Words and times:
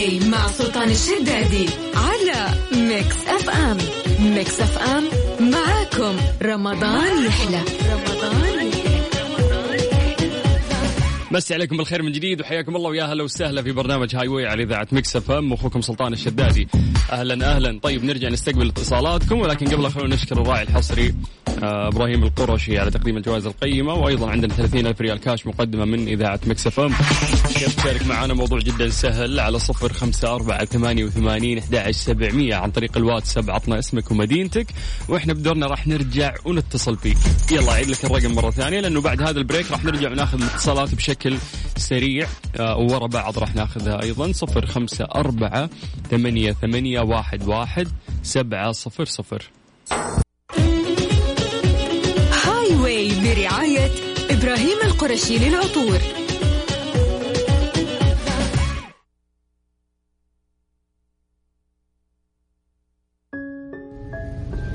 واي 0.00 0.20
مع 0.20 0.46
سلطان 0.46 0.90
الشدادي 0.90 1.66
على 1.94 2.48
Mix 2.88 3.16
FM. 3.28 3.76
Mix 4.20 4.60
FM 4.60 5.04
معاكم. 5.50 6.16
رمضان 6.42 7.26
يحلى. 7.26 7.60
رمضان 7.92 8.70
مسي 11.30 11.54
عليكم 11.54 11.76
بالخير 11.76 12.02
من 12.02 12.12
جديد 12.12 12.40
وحياكم 12.40 12.76
الله 12.76 12.90
ويا 12.90 13.04
هلا 13.04 13.22
وسهلا 13.22 13.62
في 13.62 13.72
برنامج 13.72 14.16
Highway 14.16 14.46
على 14.46 14.62
إذاعة 14.62 14.88
Mix 14.92 15.16
FM. 15.16 15.52
أخوكم 15.52 15.80
سلطان 15.80 16.12
الشدادي. 16.12 16.68
أهلا 17.12 17.56
أهلا. 17.56 17.80
طيب 17.82 18.04
نرجع 18.04 18.28
نستقبل 18.28 18.68
اتصالاتكم. 18.68 19.40
ولكن 19.40 19.68
قبل 19.68 19.90
خلونا 19.90 20.14
نشكر 20.14 20.42
الراعي 20.42 20.62
الحصري 20.62 21.14
آه، 21.62 21.88
إبراهيم 21.88 22.22
القرشي 22.22 22.78
على 22.78 22.90
تقديم 22.90 23.16
الجوائز 23.16 23.46
القيمة. 23.46 23.94
وأيضا 23.94 24.30
عندنا 24.30 24.54
30 24.54 24.86
ألف 24.86 25.00
ريال 25.00 25.18
كاش 25.20 25.46
مقدمة 25.46 25.84
من 25.84 26.08
إذاعة 26.08 26.40
Mix 26.46 26.66
FM. 26.66 26.92
كيف 27.60 27.76
تشارك 27.76 28.06
معنا 28.06 28.34
موضوع 28.34 28.58
جدا 28.58 28.88
سهل. 28.88 29.40
على 29.40 29.58
صفر 29.58 29.92
خمسة 29.92 30.34
أربعة 30.34 30.64
ثمانية 30.64 31.04
وثمانين 31.04 31.58
أحد 31.58 31.90
سبعمية 31.90 32.54
عن 32.54 32.70
طريق 32.70 32.96
الواتساب. 32.96 33.50
عطنا 33.50 33.78
اسمك 33.78 34.10
ومدينتك 34.10 34.66
وإحنا 35.08 35.32
بدورنا 35.32 35.66
راح 35.66 35.86
نرجع 35.86 36.34
ونتصل 36.44 36.96
فيك. 36.96 37.16
يلا 37.52 37.72
عيد 37.72 37.90
لك 37.90 38.04
الرقم 38.04 38.34
مرة 38.34 38.50
ثانية 38.50 38.80
لأنه 38.80 39.00
بعد 39.00 39.22
هذا 39.22 39.38
ال 39.38 39.43
break 39.43 39.70
راح 39.70 39.84
نرجع 39.84 40.10
وناخذ 40.10 40.42
الاتصالات 40.42 40.94
بشكل 40.94 41.36
سريع. 41.76 42.28
آه، 42.56 42.76
وورا 42.76 43.06
بعض 43.06 43.38
راح 43.38 43.54
ناخذها 43.54 44.02
أيضا. 44.02 44.32
صفر 44.32 44.66
خمسة 44.66 45.04
أربعة 45.14 45.70
ثمانية 46.10 46.52
ثمانية 46.52 47.00
واحد 47.00 47.48
واحد 47.48 47.88
سبعة 48.22 48.72
صفر 48.72 49.04
صفر. 49.04 49.50
Highway 52.44 53.08
برعاية 53.08 53.90
إبراهيم 54.30 54.78
القرشي 54.84 55.38
للعطور. 55.38 56.19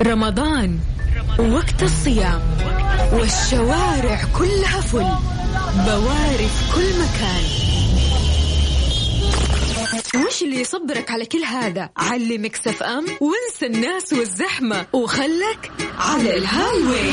رمضان. 0.02 0.78
وقت 1.38 1.82
الصيام. 1.82 2.42
والشوارع 3.12 4.20
كلها 4.38 4.80
فل. 4.80 5.06
بواري 5.86 6.48
في 6.48 6.74
كل 6.74 6.88
مكان. 7.02 7.44
وش 10.26 10.42
اللي 10.42 10.60
يصبرك 10.60 11.10
على 11.10 11.26
كل 11.26 11.44
هذا؟ 11.44 11.90
علي 11.96 12.38
Mix 12.38 12.66
FM 12.66 13.04
وانسى 13.20 13.66
الناس 13.66 14.12
والزحمة. 14.12 14.86
وخلك 14.92 15.72
على 15.98 16.36
ال 16.38 16.82
Highway 16.82 17.12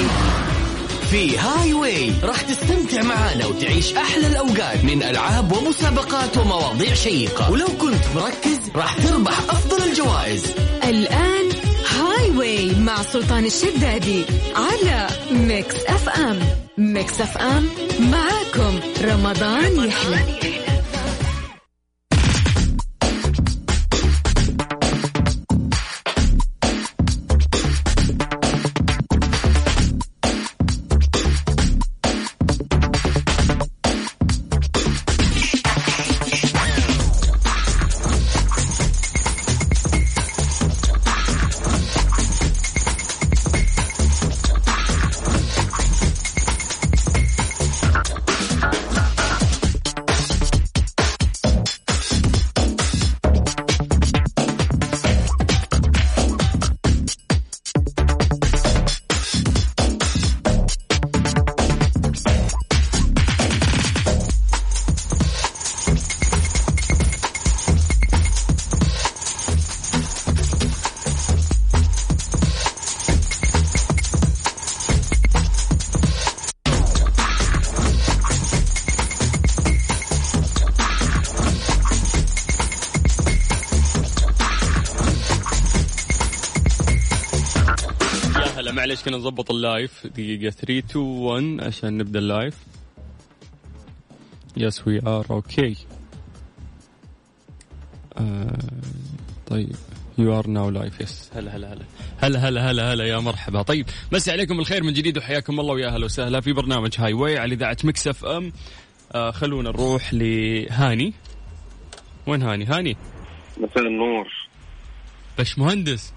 في 1.11 1.37
Highway 1.37 2.13
راح 2.23 2.41
تستمتع 2.41 3.01
معانا 3.01 3.45
وتعيش 3.45 3.93
أحلى 3.93 4.27
الأوقات 4.27 4.83
من 4.83 5.03
ألعاب 5.03 5.51
ومسابقات 5.51 6.37
ومواضيع 6.37 6.93
شيقة. 6.93 7.51
ولو 7.51 7.67
كنت 7.67 8.03
مركز 8.15 8.59
راح 8.75 8.97
تربح 8.97 9.39
أفضل 9.39 9.83
الجوائز. 9.83 10.43
الآن 10.83 11.32
Highway 11.32 12.75
مع 12.75 13.01
سلطان 13.03 13.45
الشدادي 13.45 14.25
على 14.55 15.07
Mix 15.31 15.75
FM 15.75 16.39
Mix 16.77 17.21
FM 17.21 17.69
معاكم. 17.99 18.79
رمضان 19.01 19.87
يحلى. 19.87 20.15
يا 20.15 20.21
هلا 20.43 20.62
معلش 88.93 89.05
كنا 89.05 89.17
نظبط 89.17 89.51
ال 89.51 89.60
live. 89.60 90.07
دقيقة 90.07 90.49
3 90.49 90.79
2 90.79 91.05
1 91.05 91.67
عشان 91.67 91.97
نبدأ 91.97 92.19
ال 92.19 92.25
live. 92.25 92.57
yes 94.57 94.87
we 94.87 95.01
are 95.07 95.25
okay 95.29 95.75
طيب. 99.47 99.75
you 100.17 100.39
are 100.39 100.47
now 100.47 100.69
live 100.69 101.01
yes 101.01 101.29
هلا 101.35 101.55
هلا 101.55 101.73
هلا. 101.73 101.85
هلا 102.17 102.39
هلا 102.49 102.71
هلا 102.71 102.93
هلا. 102.93 103.03
يا 103.03 103.19
مرحبا. 103.19 103.61
طيب 103.61 103.85
مسي 104.11 104.31
عليكم 104.31 104.57
بالخير 104.57 104.83
من 104.83 104.93
جديد 104.93 105.17
وحياكم 105.17 105.59
الله. 105.59 105.73
ويا 105.73 105.89
هلا 105.89 106.05
وسهلا 106.05 106.41
في 106.41 106.53
برنامج 106.53 106.95
Highway 106.97 107.37
على 107.37 107.55
إذاعة 107.55 107.77
Mix 107.83 108.07
FM 108.07 108.53
آه 109.15 109.31
خلونا 109.31 109.69
نروح 109.69 110.13
لهاني. 110.13 111.13
وين 112.27 112.41
هاني؟ 112.41 112.65
هاني. 112.65 112.97
مساء 113.57 113.87
النور. 113.87 114.27
بش 115.39 115.59
مهندس 115.59 116.13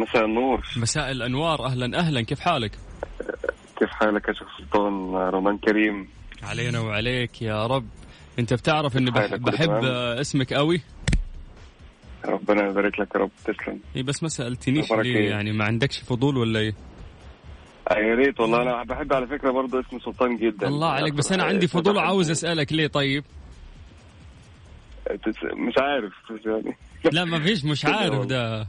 مساء 0.00 0.24
النور. 0.24 0.66
مساء 0.76 1.10
الأنوار. 1.10 1.66
أهلا 1.66 1.98
أهلا. 1.98 2.20
كيف 2.22 2.40
حالك؟ 2.40 2.72
كيف 3.78 3.88
حالك 3.90 4.28
يا 4.28 4.32
شيخ 4.32 4.48
سلطان 4.58 5.14
رمضان 5.14 5.58
كريم؟ 5.58 6.08
علينا 6.42 6.80
وعليك 6.80 7.42
يا 7.42 7.66
رب. 7.66 7.86
أنت 8.38 8.54
بتعرف 8.54 8.96
إني 8.96 9.10
بحب؟ 9.10 9.70
آه، 9.84 10.20
اسمك 10.20 10.52
قوي 10.52 10.80
ربنا 12.24 12.66
يبارك 12.68 13.00
لك 13.00 13.08
يا 13.14 13.20
رب. 13.20 13.30
تسلم. 13.44 13.80
اي 13.96 14.02
بس 14.02 14.22
ما 14.22 14.28
سألتنيش 14.28 14.92
ليه 14.92 15.16
إيه؟ 15.16 15.30
يعني 15.30 15.52
ما 15.52 15.64
عندكش 15.64 15.98
فضول 15.98 16.36
ولا 16.36 16.58
إيه؟ 16.60 16.74
آه، 17.90 17.94
يا 17.98 18.14
ريت 18.14 18.40
والله. 18.40 18.62
أنا 18.62 18.82
بحب 18.84 19.12
على 19.12 19.26
فكرة 19.26 19.50
برضه 19.50 19.80
اسمي 19.80 20.00
سلطان 20.00 20.36
جدا. 20.36 20.68
الله 20.68 20.88
عليك 20.88 21.14
بس 21.14 21.32
أنا 21.32 21.42
عندي 21.44 21.66
فضول 21.68 21.96
وعاوز 21.96 22.30
أسألك 22.30 22.72
ليه 22.72 22.86
طيب؟ 22.86 23.24
مش 25.54 25.74
عارف. 25.78 26.12
يعني 26.46 26.74
لا 27.12 27.24
ما 27.24 27.40
فيش 27.40 27.64
مش 27.64 27.84
عارف. 27.94 28.26
ده. 28.26 28.66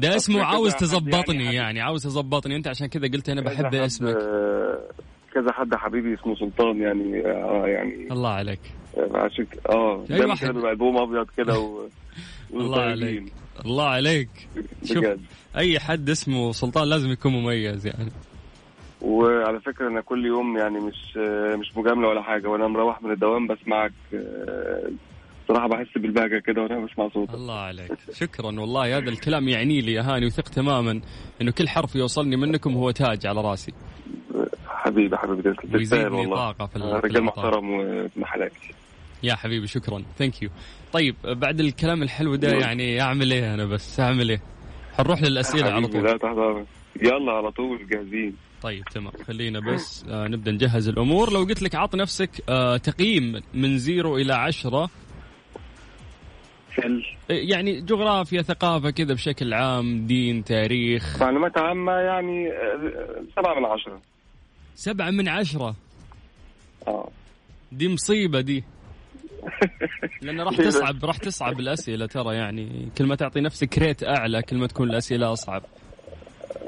ده 0.00 0.16
اسمه 0.16 0.42
عاوز 0.44 0.72
حد 0.74 0.78
تظبطني 0.80 1.44
يعني- 1.44 1.56
يعني 1.56 1.80
عاوز 1.80 2.02
تظبطني. 2.02 2.56
انت 2.56 2.68
عشان 2.68 2.86
كذا 2.86 3.08
قلت 3.08 3.28
أنا 3.28 3.40
بحب 3.40 3.74
اسمك. 3.74 4.14
آه، 4.16 4.78
كذا 5.34 5.52
حد 5.52 5.74
حبيبي 5.74 6.14
اسمه 6.14 6.34
سلطان 6.36 6.80
يعني 6.80 7.26
آه 7.26 7.66
يعني 7.66 8.08
الله 8.12 8.28
عليك. 8.30 8.60
آه، 8.98 9.10
عشان 9.18 9.46
آه 9.70 10.04
دايما 10.08 10.26
واحد. 10.26 10.42
كده 10.44 10.52
بيبقى 10.52 10.70
البوم 10.72 10.96
أبيض 10.98 11.26
كده 11.36 11.58
و 11.58 11.80
الله 12.54 12.80
عليك. 12.82 13.32
الله 13.64 13.84
عليك. 13.88 14.28
شوف 14.84 15.04
أي 15.56 15.78
حد 15.78 16.10
اسمه 16.10 16.52
سلطان 16.52 16.88
لازم 16.88 17.10
يكون 17.10 17.32
مميز 17.32 17.86
يعني. 17.86 18.10
وعلى 19.02 19.60
فكرة 19.60 19.88
أنا 19.88 20.00
كل 20.00 20.26
يوم 20.26 20.56
يعني 20.58 20.80
مش 20.80 21.18
آه، 21.18 21.56
مش 21.56 21.76
مجاملة 21.76 22.08
ولا 22.08 22.22
حاجة 22.22 22.48
وأنا 22.48 22.66
مروح 22.68 23.02
من 23.02 23.10
الدوام 23.12 23.46
بسمعك 23.46 23.92
آه، 24.14 24.90
صراحة 25.48 25.68
بحس 25.68 25.86
بالبهجه 25.96 26.38
كده 26.46 26.62
وأنا 26.62 26.86
بسمع 26.86 27.08
صوتك 27.08 27.34
الله 27.34 27.58
عليك. 27.58 27.92
شكرا 28.12 28.46
والله 28.46 28.96
هذا 28.96 29.10
الكلام 29.10 29.48
يعني 29.48 29.80
لي 29.80 29.92
يا 29.92 30.02
هاني 30.02 30.26
وثق 30.26 30.48
تماما 30.48 31.00
إنه 31.42 31.50
كل 31.50 31.68
حرف 31.68 31.96
يوصلني 31.96 32.36
منكم 32.36 32.74
هو 32.74 32.90
تاج 32.90 33.26
على 33.26 33.40
راسي. 33.40 33.72
حبيبي 34.66 35.16
حبيبي 35.16 35.54
تستاهل 35.84 36.12
والله. 36.12 36.36
طاقة 36.36 36.66
في 36.66 36.76
ال- 36.76 37.00
في 37.00 37.06
رجال. 37.06 37.24
محترم 37.24 37.70
وابن 37.70 38.24
حلال 38.24 38.50
يا 39.22 39.34
حبيبي 39.34 39.66
شكرا. 39.66 40.02
thank 40.18 40.42
you 40.42 40.50
طيب 40.92 41.14
بعد 41.24 41.60
الكلام 41.60 42.02
الحلو 42.02 42.34
ده. 42.34 42.48
يعني 42.48 43.00
أعمل 43.00 43.32
إيه 43.32 43.54
أنا 43.54 43.64
بس؟ 43.64 44.00
أعمل 44.00 44.30
إيه؟ 44.30 44.40
حنروح 44.98 45.22
للأسئلة 45.22 45.70
على 45.70 45.86
طول. 45.86 46.04
لا 46.04 46.16
أمرك. 46.32 46.66
يلا 47.02 47.32
على 47.32 47.50
طول 47.50 47.86
جاهزين. 47.90 48.36
طيب 48.62 48.84
تمام. 48.84 49.12
خلينا 49.26 49.60
بس 49.60 50.04
آه 50.08 50.26
نبدأ 50.28 50.52
نجهز 50.52 50.88
الأمور. 50.88 51.32
لو 51.32 51.38
قلت 51.44 51.62
لك 51.62 51.74
عط 51.74 51.94
نفسك 51.94 52.30
آه 52.48 52.76
تقييم 52.76 53.40
من 53.54 53.78
zero 53.78 54.16
إلى 54.16 54.34
عشرة 54.34 54.90
سل 56.82 57.04
يعني 57.30 57.80
جغرافيا 57.80 58.42
ثقافة 58.42 58.90
كذا 58.90 59.14
بشكل 59.14 59.54
عام 59.54 60.06
دين 60.06 60.44
تاريخ. 60.44 61.22
معلومات 61.22 61.58
عامة 61.58 61.92
يعني 61.92 62.48
آه، 62.52 63.22
سبعة 63.36 63.54
من 63.58 63.64
عشرة. 63.64 64.00
سبعة 64.74 65.10
من 65.10 65.28
عشرة؟ 65.28 65.74
آه. 66.88 67.08
دي 67.72 67.88
مصيبة 67.88 68.40
دي. 68.40 68.64
لأن 70.22 70.40
راح 70.40 70.56
تصعب 70.56 71.04
راح 71.04 71.16
تصعب 71.16 71.60
الأسئلة 71.60 72.06
ترى 72.06 72.34
يعني. 72.36 72.88
كل 72.98 73.06
ما 73.06 73.14
تعطي 73.14 73.40
نفسك 73.40 73.78
ريت 73.78 74.04
أعلى 74.04 74.42
كل 74.42 74.56
ما 74.56 74.66
تكون 74.66 74.90
الأسئلة 74.90 75.32
أصعب. 75.32 75.62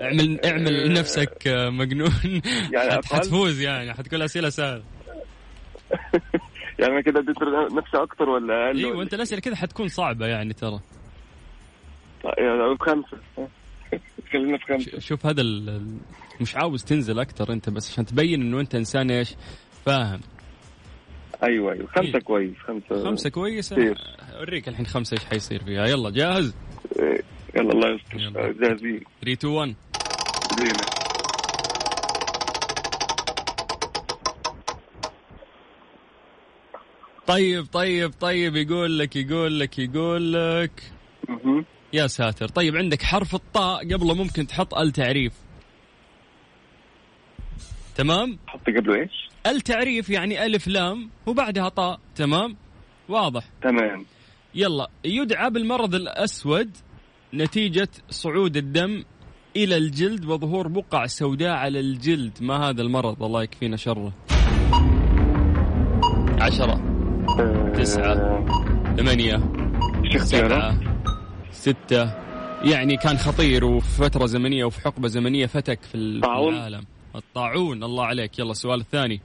اعمل 0.03 0.41
اعمل 0.45 0.87
لنفسك 0.89 1.43
مجنون. 1.49 2.11
يعني؟ 2.73 2.91
حتفوز 3.05 3.61
يعني 3.61 3.95
حتكون 3.95 4.23
اسئله 4.23 4.49
سهلة. 4.49 4.83
يعني 6.81 6.93
أنا 6.93 7.00
كده 7.00 7.21
أديت 7.21 7.37
نفسي 7.73 7.97
أكتر 7.97 8.29
ولا 8.29 8.67
أقل 8.67 8.79
إيوه 8.79 9.03
أنت 9.03 9.15
الأسئلة 9.15 9.41
كذا 9.41 9.56
حتكون 9.56 9.88
صعبة 9.88 10.27
يعني 10.27 10.53
ترى. 10.53 10.81
يعني 12.38 12.77
خمسة. 12.81 13.19
خلينا 14.32 14.59
في 14.59 14.65
خمسة. 14.65 14.99
شوف 14.99 15.27
هذا 15.27 15.43
مش 16.41 16.56
عاوز 16.56 16.85
تنزل 16.85 17.19
أكثر 17.19 17.53
أنت 17.53 17.71
بس 17.71 17.91
عشان 17.93 18.06
تبين 18.06 18.43
إنه 18.43 18.61
أنت 18.61 18.75
إنسان 18.75 19.11
إيش؟ 19.11 19.35
فاهم. 19.87 20.21
أيوه 21.43 21.73
أيوه. 21.73 21.87
خمسة 21.87 22.15
إيه. 22.15 22.21
كويس 22.21 22.56
خمسة 22.59 23.05
خمسة 23.05 23.31
كثير. 23.31 23.99
أوريك 24.38 24.69
الحين 24.69 24.87
خمسة 24.87 25.15
إيش 25.15 25.25
حيصير 25.25 25.65
فيها. 25.65 25.87
يلا 25.87 26.11
جاهز؟ 26.11 26.55
إيه. 26.99 27.23
يلا 27.56 27.73
الله 27.73 27.88
يستر. 27.88 28.19
جاهزين. 28.53 29.00
3 29.21 29.33
2 29.33 29.53
1 29.55 29.75
طيب 37.26 37.67
طيب 37.72 38.11
طيب 38.20 38.56
يقول 38.56 38.99
لك 38.99 39.17
يقول 39.17 39.61
لك 39.61 39.78
يقول 39.78 40.32
لك. 40.32 40.93
يا 41.93 42.06
ساتر. 42.06 42.49
طيب 42.49 42.76
عندك 42.76 43.02
حرف 43.02 43.34
الطاء 43.34 43.93
قبله 43.93 44.14
ممكن 44.14 44.46
تحط 44.46 44.75
التعريف 44.75 45.32
تمام؟ 47.96 48.38
حط 48.46 48.67
قبله 48.67 48.94
إيش؟ 48.94 49.28
التعريف 49.46 50.11
يعني 50.11 50.46
ألف 50.46 50.69
لام 50.69 51.11
وبعدها 51.26 51.69
طاء. 51.69 52.00
تمام؟ 52.14 52.56
واضح. 53.08 53.44
تمام. 53.62 54.06
يلا. 54.55 54.90
يدعى 55.05 55.50
بالمرض 55.50 55.94
الأسود 55.94 56.70
نتيجة 57.34 57.88
صعود 58.11 58.56
الدم 58.56 59.05
إلى 59.56 59.76
الجلد 59.76 60.25
وظهور 60.25 60.69
بقع 60.69 61.06
سوداء 61.06 61.50
على 61.50 61.81
الجلد. 61.81 62.38
ما 62.40 62.69
هذا 62.69 62.82
المرض؟ 62.82 63.23
الله 63.23 63.43
يكفينا 63.43 63.76
شره. 63.76 64.12
عشرة. 66.40 66.89
تسعة. 67.75 68.44
ثمانية؟ 68.96 69.40
سبعة 70.19 70.81
ستة 71.50 72.31
يعني 72.62 72.96
كان 72.96 73.16
خطير 73.16 73.64
وفي 73.64 74.02
فترة 74.02 74.26
زمنية 74.26 74.64
وفي 74.64 74.81
حقبة 74.81 75.08
زمنية 75.08 75.46
فتك 75.46 75.82
في؟ 75.82 75.94
العالم 75.94 76.84
الطاعون 77.16 77.84
الله 77.84 78.06
عليك 78.06 78.38
يلا 78.38 78.50
السؤال 78.50 78.81
الثاني 78.81 79.20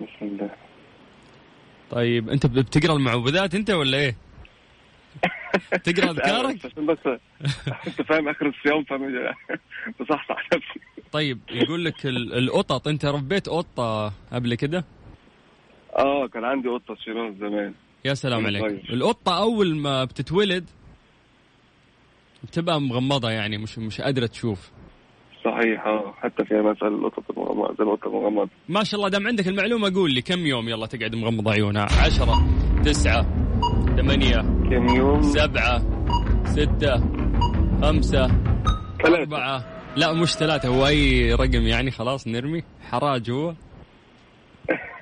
بسم 0.00 0.26
الله 0.26 0.50
طيب 1.90 2.28
انت 2.28 2.46
بتقرأ 2.46 2.96
المعوذات 2.96 3.54
انت 3.54 3.70
ولا 3.70 3.98
إيه؟ 3.98 4.16
تقرأ 5.84 6.10
أذكارك؟ 6.10 6.66
عشان 6.66 6.86
بس 6.86 6.98
أنت 7.86 8.02
فاهم 8.02 8.28
آخر 8.28 8.46
الصيام 8.46 8.84
فاهم 8.84 9.34
بصحصح 10.00 10.48
نفسي 10.54 10.80
طيب 11.12 11.38
يقول 11.50 11.84
لك 11.84 12.06
ال- 12.06 12.34
القطط 12.38 12.88
انت 12.88 13.04
ربيت 13.04 13.48
قطة 13.48 14.12
قبل 14.32 14.54
كده؟ 14.54 14.84
آه 15.98 16.26
كان 16.26 16.44
عندي 16.44 16.68
قطة 16.68 16.94
شيراز 17.04 17.34
زمان. 17.34 17.74
يا 18.04 18.14
سلام 18.14 18.46
عليك. 18.46 18.62
طيب. 18.62 18.80
القطة 18.90 19.38
أول 19.42 19.76
ما 19.76 20.04
بتتولد 20.04 20.64
بتبقى 22.44 22.80
مغمضة 22.80 23.30
يعني 23.30 23.58
مش 23.58 23.78
مش 23.78 24.00
قادرة 24.00 24.26
تشوف. 24.26 24.70
صحيح 25.44 25.86
آه 25.86 26.14
حتى 26.16 26.44
فيها 26.44 26.62
مثل 26.62 26.86
القطط 26.86 27.30
المغمضة 27.30 27.74
زي 27.78 27.84
القطة 27.84 28.06
المغمضه 28.06 28.50
ما 28.68 28.84
شاء 28.84 29.00
الله 29.00 29.10
دام 29.10 29.26
عندك 29.26 29.48
المعلومة 29.48 29.94
قول 29.94 30.14
لي 30.14 30.22
كم 30.22 30.38
يوم 30.46 30.68
يلا 30.68 30.86
تقعد 30.86 31.14
مغمضة 31.14 31.50
عيونها؟ 31.52 31.82
عشرة 31.82 32.34
تسعة 32.84 33.22
ثمانية 33.96 34.36
كم 34.70 34.88
يوم؟ 34.96 35.22
سبعة 35.22 35.78
ستة 36.44 36.98
خمسة 37.82 38.26
ثلاثة. 39.02 39.16
أربعة. 39.22 39.79
لا 39.96 40.12
مش 40.12 40.28
ثلاثة 40.34 40.68
هو 40.68 40.86
أي 40.86 41.34
رقم 41.34 41.62
يعني 41.66 41.90
خلاص 41.90 42.26
نرمي. 42.28 42.62
حراج 42.90 43.30
هو. 43.30 43.54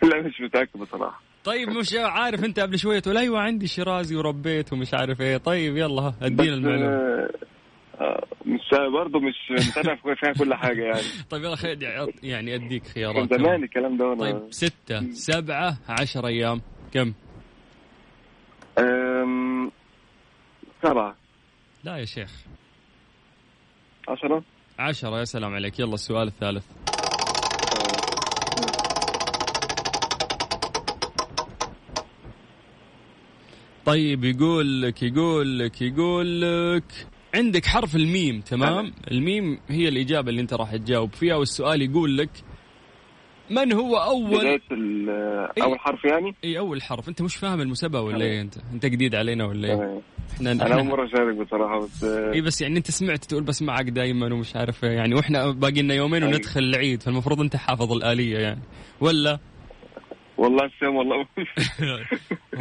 لا 0.02 0.22
مش 0.22 0.40
متأكد 0.40 0.80
بصراحة. 0.80 1.20
طيب 1.44 1.68
مش 1.68 1.94
عارف 1.94 2.44
أنت 2.44 2.60
قبل 2.60 2.78
شوية 2.78 2.98
تقول 2.98 3.16
أيوه 3.16 3.40
عندي 3.40 3.66
شيرازي 3.66 4.16
وربيت 4.16 4.72
ومش 4.72 4.94
عارف 4.94 5.20
إيه. 5.20 5.36
طيب 5.36 5.76
يلا 5.76 6.12
أدينا 6.22 6.42
بس، 6.42 6.48
المعلومة. 6.48 6.86
آه، 6.96 7.30
آه، 8.00 8.24
مش 8.46 8.60
برضه 8.92 9.20
مش 9.20 9.66
متابع 9.68 9.96
فيها 10.14 10.32
كل 10.32 10.54
حاجة 10.54 10.82
يعني. 10.82 11.00
طيب 11.30 11.44
يلا 11.44 11.56
خير 11.56 11.78
يعني 12.22 12.54
أديك 12.54 12.86
خيارات. 12.86 13.34
زمان 13.34 13.62
الكلام 13.64 13.96
ده 13.96 14.04
وأنا 14.06 14.20
طيب 14.20 14.52
ستة 14.52 15.10
سبعة 15.12 15.78
عشر 15.88 16.26
أيام. 16.26 16.60
كم؟ 16.94 17.12
أم، 18.78 19.70
سبعة. 20.82 21.16
لا 21.84 21.96
يا 21.96 22.04
شيخ. 22.04 22.30
عشرة؟ 24.08 24.42
عشرة 24.78 25.18
يا 25.18 25.24
سلام 25.24 25.54
عليك. 25.54 25.78
يلا 25.78 25.94
السؤال 25.94 26.28
الثالث. 26.28 26.64
طيب 33.84 34.24
يقول 34.24 34.82
لك 34.82 35.02
يقول 35.02 35.58
لك 35.58 35.82
يقول 35.82 36.42
لك. 36.42 36.84
عندك 37.34 37.66
حرف 37.66 37.96
الميم 37.96 38.40
تمام؟ 38.40 38.92
الميم 39.10 39.60
هي 39.68 39.88
الإجابة 39.88 40.30
اللي 40.30 40.40
أنت 40.40 40.54
راح 40.54 40.76
تجاوب 40.76 41.12
فيها 41.14 41.34
والسؤال 41.34 41.82
يقول 41.82 42.18
لك 42.18 42.30
من 43.50 43.72
هو 43.72 43.96
أول 43.96 44.38
بداية 44.38 44.60
ال- 44.72 45.08
إيه. 45.56 45.62
أول 45.64 45.78
حرف 45.78 46.04
يعني 46.04 46.34
اي 46.44 46.58
أول 46.58 46.82
حرف 46.82 47.08
أنت 47.08 47.22
مش 47.22 47.36
فاهم 47.36 47.60
المسابقة 47.60 48.02
ولا. 48.02 48.24
إيه 48.24 48.40
انت 48.40 48.54
أنت 48.74 48.86
جديد 48.86 49.14
علينا 49.14 49.44
ولا 49.46 49.68
إيه. 49.68 50.00
إحنا 50.36 50.52
أنا 50.52 50.62
أول 50.64 50.70
إحنا 50.72 50.82
مرة 50.82 51.06
أشارك 51.06 51.34
بصراحة 51.36 51.78
بس 51.80 52.04
اي 52.04 52.40
بس 52.40 52.62
يعني 52.62 52.78
أنت 52.78 52.90
سمعت 52.90 53.24
تقول 53.24 53.42
بسمعك 53.42 53.84
دائما 53.88 54.26
ومش 54.34 54.56
عارف 54.56 54.84
إيه 54.84 54.90
يعني 54.90 55.14
وإحنا 55.14 55.50
باقي 55.50 55.82
لنا 55.82 55.94
يومين 55.94 56.22
أيوة. 56.22 56.34
وندخل 56.36 56.60
العيد 56.60 57.02
فالمفروض 57.02 57.40
أنت 57.40 57.56
حافظ 57.56 57.92
الآلية 57.92 58.38
يعني 58.38 58.60
ولا 59.00 59.38
والله 60.38 60.64
الصيام 60.74 60.96
والله. 60.96 61.26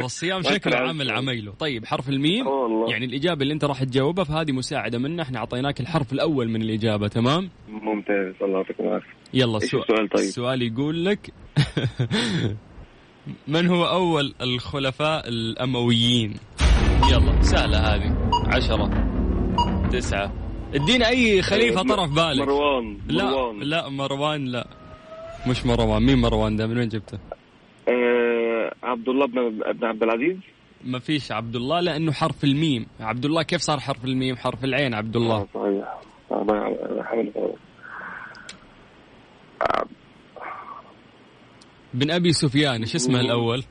هو 0.00 0.04
الصيام 0.06 0.36
ما 0.36 0.42
شكله 0.42 0.76
عنه. 0.76 1.12
عميله 1.12 1.52
طيب 1.52 1.86
حرف 1.86 2.08
الميم 2.08 2.46
والله. 2.46 2.90
يعني 2.92 3.04
الإجابة 3.04 3.42
اللي 3.42 3.54
أنت 3.54 3.64
راح 3.64 3.84
تجاوبها 3.84 4.24
فهذه 4.24 4.52
مساعدة 4.52 4.98
منا 4.98 5.22
إحنا 5.22 5.38
أعطيناك 5.38 5.80
الحرف 5.80 6.12
الأول 6.12 6.48
من 6.48 6.62
الإجابة 6.62 7.08
تمام؟ 7.08 7.50
ممتاز 7.68 8.34
الله 8.42 8.56
يعطيكم 8.58 8.84
العافية. 8.84 9.06
يلا 9.34 9.56
السؤال, 9.56 9.82
السؤال 9.82 10.08
طيب؟ 10.08 10.18
السؤال 10.28 10.62
يقول 10.62 11.04
لك 11.04 11.28
من 13.48 13.66
هو 13.66 13.84
أول 13.84 14.34
الخلفاء 14.40 15.28
الأمويين؟ 15.28 16.34
يلا 17.12 17.42
سهلة 17.42 17.78
هذه. 17.78 18.30
عشرة 18.46 18.90
تسعة. 19.92 20.32
ادينا 20.74 21.08
أي 21.08 21.42
خليفة 21.42 21.82
طرف 21.82 22.10
بالك. 22.10 22.40
مروان 22.48 22.98
لا 23.08 23.24
مروان. 23.24 23.60
لا 23.60 23.88
مروان 23.88 24.44
لا. 24.44 24.66
مش 25.46 25.66
مروان. 25.66 26.02
مين 26.02 26.18
مروان 26.18 26.56
ده؟ 26.56 26.66
من 26.66 26.78
وين 26.78 26.88
جبته؟ 26.88 27.18
آه 27.88 28.74
عبد 28.82 29.08
الله 29.08 29.26
بن 29.26 29.58
بن 29.72 29.84
عبد 29.86 30.02
العزيز. 30.02 30.36
ما 30.84 30.98
فيش 30.98 31.32
عبد 31.32 31.56
الله 31.56 31.80
لأنه 31.80 32.12
حرف 32.12 32.44
الميم. 32.44 32.86
عبد 33.00 33.24
الله 33.24 33.42
كيف 33.42 33.60
صار 33.60 33.80
حرف 33.80 34.04
الميم؟ 34.04 34.36
حرف 34.36 34.64
العين 34.64 34.94
عبد 34.94 35.16
الله. 35.16 35.36
آه، 35.36 35.48
صحيح. 35.54 35.98
بن 41.94 42.10
أبي 42.10 42.32
سفيان 42.32 42.80
إيش 42.80 42.94
اسمه 42.94 43.20
الأول؟ 43.20 43.64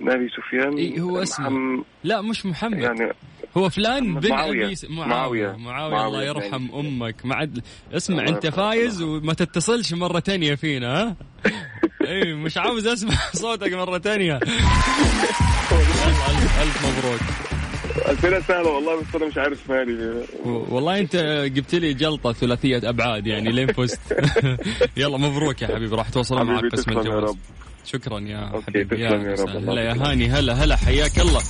نبي 0.00 0.28
سفيان. 0.28 0.76
إيه، 0.76 1.00
هو 1.00 1.22
اسمه. 1.22 1.48
محم- 1.48 1.84
لا 2.04 2.20
مش 2.20 2.46
محمد. 2.46 2.78
يعني 2.78 3.12
هو 3.56 3.68
فلان 3.68 4.14
بن 4.20 4.30
معاوية. 4.30 4.66
ابي 4.66 4.74
س- 4.74 4.84
معاوية. 4.84 5.46
معاوية. 5.46 5.56
معاوية 5.56 5.86
الله 5.86 5.98
معاوية 6.18 6.26
يرحم 6.28 6.66
بن- 6.68 6.74
أمك. 6.78 7.26
ما 7.26 7.34
عاد 7.34 7.62
اسمع 7.92 8.22
الله 8.22 8.34
أنت. 8.36 8.46
فايز 8.46 9.02
وما 9.02 9.34
تتصلش 9.34 9.92
مرة 9.92 10.18
تانية 10.18 10.54
فينا 10.54 11.02
ها؟ 11.02 11.16
اي 12.08 12.34
مش 12.34 12.58
عاوز 12.58 12.86
أسمع 12.86 13.14
صوتك 13.34 13.72
مرة 13.72 13.98
تانية. 13.98 14.36
الف 14.36 14.52
ألف 16.62 16.86
مبروك. 16.86 17.20
أسئلة 18.18 18.40
سهلة 18.40 18.68
والله 18.70 19.00
بس 19.00 19.14
أنا 19.14 19.26
مش 19.26 19.38
عارف 19.38 19.70
مالي. 19.70 20.24
والله 20.44 20.98
أنت 20.98 21.16
جبت 21.54 21.74
لي 21.74 21.94
جلطة 21.94 22.32
ثلاثية 22.32 22.80
أبعاد 22.88 23.26
يعني 23.26 23.52
لين 23.52 23.72
فزت. 23.72 24.00
يلا 24.96 25.18
مبروك 25.18 25.62
يا 25.62 25.66
حبيبي 25.68 25.96
راح 25.96 26.08
توصل 26.08 26.44
معك 26.46 26.64
قسم 26.72 26.98
الجوائز 26.98 27.36
شكرا 27.84 28.20
يا 28.20 28.62
حبيبي. 28.66 29.00
يا 29.02 29.10
يا 29.10 29.34
رب. 29.34 29.48
هلا 29.48 29.58
الله 29.58 29.80
يا. 29.80 29.92
هاني 29.92 30.28
هلا 30.28 30.52
هلا 30.52 30.76
حياك 30.76 31.18
الله. 31.18 31.40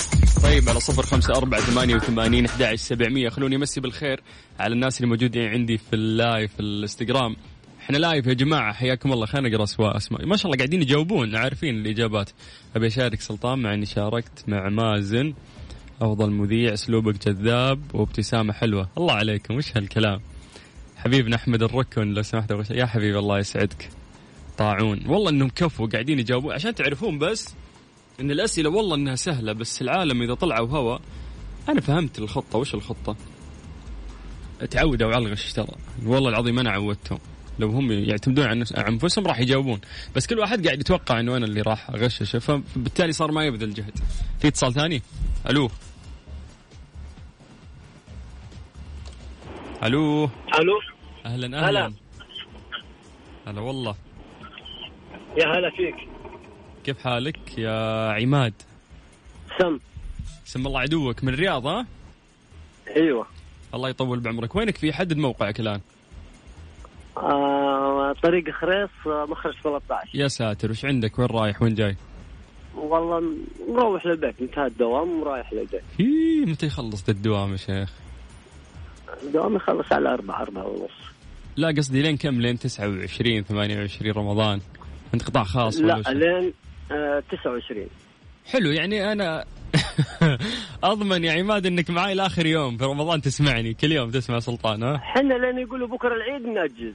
طيب 0.42 0.68
على 0.68 0.80
صفر 0.80 1.02
خمسة 1.02 1.35
أربعة 1.35 1.61
ثمانية 1.61 1.94
وثمانين 1.94 2.44
أحد 2.44 2.75
سبعمية. 2.75 3.28
خلوني 3.28 3.56
أمسي 3.56 3.80
بالخير 3.80 4.20
على 4.61 4.75
الناس 4.75 4.97
اللي 4.97 5.09
موجودين 5.09 5.49
عندي 5.49 5.78
في 5.78 5.92
ال 5.92 6.05
live 6.05 6.54
في 6.54 6.61
الإنستغرام. 6.61 7.37
إحنا 7.80 7.97
live 7.97 8.26
يا 8.26 8.32
جماعة 8.32 8.73
حياكم 8.73 9.12
الله. 9.12 9.26
خلينا 9.26 9.49
نقرأ 9.49 9.64
أسماء. 9.64 9.97
أسماء. 9.97 10.26
ما 10.26 10.37
شاء 10.37 10.47
الله 10.47 10.56
قاعدين 10.56 10.82
يجاوبون 10.82 11.37
عارفين 11.37 11.75
الإجابات. 11.75 12.30
أبي 12.76 12.87
أشارك 12.87 13.20
سلطان 13.20 13.59
مع 13.59 13.75
إني 13.75 13.87
شاركت 13.87 14.44
مع 14.49 14.68
مازن. 14.68 15.35
أفضل 16.00 16.30
مذيع 16.30 16.73
أسلوبك 16.73 17.28
جذاب 17.28 17.94
وابتسامة 17.94 18.52
حلوة. 18.52 18.88
الله 18.99 19.14
عليكم 19.14 19.54
وش 19.54 19.76
هالكلام؟ 19.76 20.20
حبيبنا 20.97 21.37
أحمد 21.37 21.62
الركن 21.62 22.14
لو 22.14 22.23
سمحت 22.23 22.70
يا 22.70 22.87
حبيبي 22.87 23.18
الله 23.18 23.38
يسعدك. 23.38 23.88
طاعون. 24.59 25.06
والله 25.06 25.30
إنهم 25.30 25.49
كفوا 25.49 25.87
قاعدين 25.87 26.18
يجاوبون. 26.18 26.52
عشان 26.52 26.75
تعرفون 26.75 27.18
بس 27.18 27.54
إن 28.20 28.30
الأسئلة 28.30 28.70
والله 28.70 28.96
إنها 28.96 29.14
سهلة 29.14 29.52
بس 29.52 29.82
العالم 29.82 30.22
إذا 30.22 30.34
طلعوا 30.34 30.68
هوا 30.68 30.98
أنا 31.68 31.80
فهمت 31.80 32.18
الخطة 32.18 32.58
وش 32.58 32.74
الخطة؟ 32.74 33.16
تعودوا 34.70 35.14
على 35.14 35.26
الغش 35.26 35.52
ترى. 35.52 35.66
والله 36.06 36.28
العظيم 36.30 36.58
أنا 36.58 36.70
عودتهم. 36.70 37.18
لو 37.58 37.68
هم 37.70 37.92
يعتمدون 37.92 38.44
على 38.46 38.60
نفس- 38.60 38.76
على 38.78 38.88
أنفسهم 38.88 39.26
راح 39.26 39.38
يجاوبون. 39.40 39.80
بس 40.16 40.26
كل 40.26 40.38
واحد 40.38 40.66
قاعد 40.66 40.80
يتوقع 40.80 41.20
إنه 41.20 41.36
أنا 41.36 41.46
اللي 41.46 41.60
راح 41.62 41.90
أغششه 41.90 42.38
فبالتالي 42.38 43.12
صار 43.12 43.32
ما 43.32 43.44
يبذل 43.44 43.74
جهد. 43.74 43.98
في 44.40 44.48
اتصال 44.48 44.72
ثاني؟ 44.74 45.02
ألو. 45.50 45.70
ألو. 49.82 50.24
ألو. 50.60 50.80
أهلا 51.26 51.58
أهلا. 51.58 51.68
هلا. 51.86 51.92
هلا 53.46 53.60
والله. 53.60 53.94
يا 55.38 55.46
هلا 55.46 55.70
فيك. 55.76 56.10
كيف 56.90 57.04
حالك 57.04 57.59
يا 57.59 58.11
عماد؟ 58.12 58.52
سم. 59.59 59.78
سم 60.44 60.66
الله 60.66 60.80
عدوك 60.80 61.25
من 61.25 61.35
الرياض 61.35 61.66
ها؟ 61.66 61.87
أيوه. 62.97 63.26
الله 63.75 63.88
يطول 63.88 64.20
بعمرك. 64.20 64.56
وينك 64.56 64.76
في 64.76 64.92
حدد 64.92 65.16
موقعك 65.16 65.61
الآن؟ 65.61 65.80
آه 67.16 68.14
طريق 68.23 68.50
خريص 68.50 68.90
آه، 69.06 69.26
مخرج 69.30 69.54
13 69.62 70.09
يا 70.14 70.28
ساتر 70.28 70.70
وش 70.70 70.85
عندك؟ 70.85 71.18
وين 71.18 71.28
رايح؟ 71.28 71.62
وين 71.62 71.75
جاي؟ 71.75 71.97
والله 72.75 73.23
مروح 73.68 74.06
للبيت 74.06 74.35
انتهى 74.40 74.66
الدوام 74.66 75.20
ورايح 75.20 75.52
للبيت. 75.52 75.82
هي 75.99 76.44
متى 76.47 76.66
يخلص 76.66 77.09
الدوام 77.09 77.52
يا 77.52 77.56
شيخ؟ 77.56 77.92
الدوام 79.23 79.56
يخلص 79.56 79.92
على 79.92 80.09
أربعة 80.09 80.42
أربعة 80.42 80.66
ونص. 80.66 80.90
لا 81.56 81.68
قصدي 81.68 82.02
لين 82.02 82.16
كم؟ 82.16 82.40
لين 82.40 82.59
29 82.59 83.42
28 83.42 84.12
رمضان. 84.12 84.61
انت 85.14 85.23
قطاع 85.23 85.44
خاص 85.44 85.78
ولا 85.78 85.92
لا؟ 85.92 86.11
لين 86.11 86.52
29 86.90 87.87
حلو 88.52 88.70
يعني 88.70 89.12
أنا 89.12 89.44
أضمن 90.85 91.25
يا 91.25 91.32
عماد 91.32 91.66
إنك 91.66 91.90
معاي 91.90 92.14
لآخر 92.14 92.47
يوم 92.47 92.76
في 92.76 92.85
رمضان 92.85 93.20
تسمعني 93.20 93.75
كل 93.75 93.92
يوم 93.92 94.11
تسمع 94.11 94.38
سلطان 94.38 94.82
ها؟ 94.82 94.99
حنا 94.99 95.35
لين 95.35 95.59
يقولوا 95.59 95.88
بكرة 95.88 96.14
العيد 96.14 96.47
نأجز. 96.47 96.94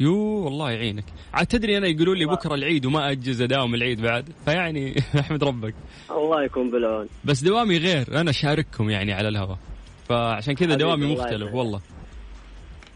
يو 0.00 0.16
والله 0.18 0.70
يعينك. 0.70 1.04
عاد 1.34 1.46
تدري 1.46 1.78
أنا 1.78 1.86
يقولون 1.86 2.16
لي 2.16 2.26
بكرة 2.26 2.54
العيد 2.54 2.86
وما 2.86 3.10
أجز 3.10 3.42
أداوم 3.42 3.74
العيد 3.74 4.00
بعد 4.00 4.28
فيعني 4.44 4.94
أحمد 5.20 5.44
ربك. 5.44 5.74
الله 6.10 6.44
يكون 6.44 6.70
بالعون. 6.70 7.08
بس 7.24 7.40
دوامي 7.44 7.78
غير 7.78 8.20
أنا 8.20 8.32
شارككم 8.32 8.90
يعني 8.90 9.12
على 9.12 9.28
الهواء 9.28 9.58
فعشان 10.08 10.54
كذا 10.54 10.74
دوامي 10.74 11.14
مختلف. 11.14 11.54
والله. 11.54 11.80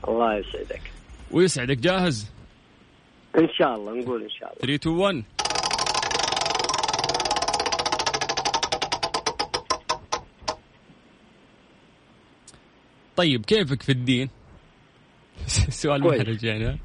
الله 0.08 0.34
يسعدك. 0.38 0.82
ويسعدك 1.30 1.76
جاهز؟ 1.78 2.30
إن 3.38 3.48
شاء 3.58 3.74
الله 3.74 3.92
نقول 4.00 4.22
إن 4.22 4.30
شاء 4.30 4.48
الله. 4.48 4.60
3 4.60 4.74
2 4.74 4.96
1 4.96 5.24
طيب 13.18 13.44
كيفك 13.44 13.82
في 13.82 13.92
الدين؟ 13.92 14.28
سؤال. 15.82 16.00
محرج 16.00 16.44
يعني؟ 16.44 16.78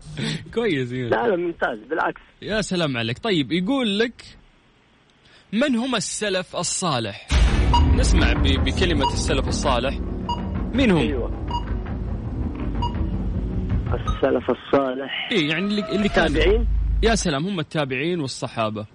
كويس 0.54 0.92
إيه. 0.92 1.10
لا 1.10 1.28
لا 1.28 1.36
ممتاز 1.36 1.80
بالعكس 1.90 2.22
يا 2.42 2.62
سلام 2.62 2.98
عليك 2.98 3.20
طيب 3.20 3.52
يقول 3.52 4.00
لك 4.00 4.24
من 5.54 5.76
هم 5.76 5.96
السلف 5.96 6.56
الصالح 6.56 7.28
نسمع 7.96 8.34
بكلمة 8.34 9.14
السلف 9.14 9.48
الصالح 9.48 10.00
مين 10.74 10.92
هم؟ 10.92 10.98
أيوه 10.98 11.44
السلف 13.94 14.50
الصالح 14.50 15.30
إيه 15.32 15.50
يعني 15.50 15.66
اللي, 15.66 15.96
اللي 15.96 16.10
كان 16.10 16.34
تابعين 16.34 16.68
يا 17.04 17.16
سلام 17.16 17.48
هم 17.48 17.60
التابعين 17.60 18.20
والصحابة 18.20 18.86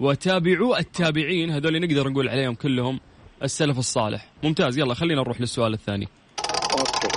وتابعو 0.00 0.76
التابعين 0.76 1.50
هذول 1.50 1.80
نقدر 1.80 2.08
نقول 2.08 2.28
عليهم 2.28 2.54
كلهم 2.54 3.00
السلف 3.42 3.78
الصالح 3.78 4.30
ممتاز 4.44 4.78
يلا 4.78 4.94
خلينا 4.94 5.20
نروح 5.20 5.40
للسؤال 5.40 5.72
الثاني 5.72 6.08
okay 6.78 7.08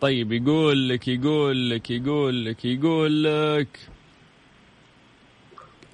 طيب 0.00 0.32
يقول 0.32 0.88
لك 0.88 1.08
يقول 1.08 1.70
لك 1.70 1.90
يقول 1.90 2.44
لك 2.44 2.64
يقول 2.64 3.24
لك 3.24 3.78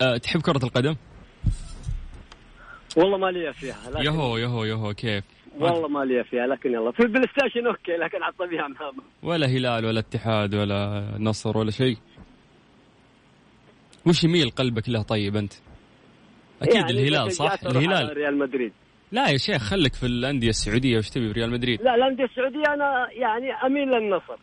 أه 0.02 0.16
تحب 0.16 0.40
كرة 0.40 0.64
القدم؟ 0.64 0.97
والله 2.97 3.19
ما 3.19 3.26
لي 3.31 3.52
فيها 3.52 3.90
لكن 3.90 4.04
يهو 4.04 4.37
يهو 4.37 4.64
يهو 4.64 4.95
كيف؟ 4.95 5.25
والله 5.59 5.88
ما 5.88 6.04
لي 6.04 6.25
فيها 6.25 6.47
لكن 6.47 6.73
يلا 6.73 6.93
في 6.93 7.00
ال 7.00 7.28
PlayStation 7.28 7.66
okay 7.66 7.92
لكن 7.93 8.23
على 8.23 8.33
الطبيعة 8.33 8.69
ما 8.69 8.75
ولا 9.23 9.47
هلال 9.47 9.85
ولا 9.85 10.00
اتحاد 10.00 10.54
ولا 10.54 11.09
نصر 11.19 11.59
ولا 11.59 11.71
شيء 11.71 11.97
وش 14.07 14.25
يميل 14.25 14.50
قلبك 14.50 14.88
له 14.88 15.02
طيب 15.02 15.37
أنت؟ 15.37 15.52
أكيد 16.62 16.75
يعني 16.75 16.90
الهلال 16.90 17.32
صح؟ 17.32 17.56
الهلال 17.66 18.16
ريال 18.16 18.38
مدريد 18.38 18.73
لا 19.12 19.28
يا 19.30 19.37
شيخ 19.37 19.62
خليك 19.62 19.94
في 19.94 20.06
الأندية 20.06 20.49
السعودية 20.49 20.99
وش 20.99 21.11
تبي 21.11 21.28
بريال 21.32 21.50
مدريد؟ 21.50 21.82
لا 21.82 21.94
الأندية 21.94 22.25
السعودية 22.25 22.75
أنا 22.75 23.06
يعني 23.12 23.52
أميل 23.66 23.88
للنصر 23.88 24.37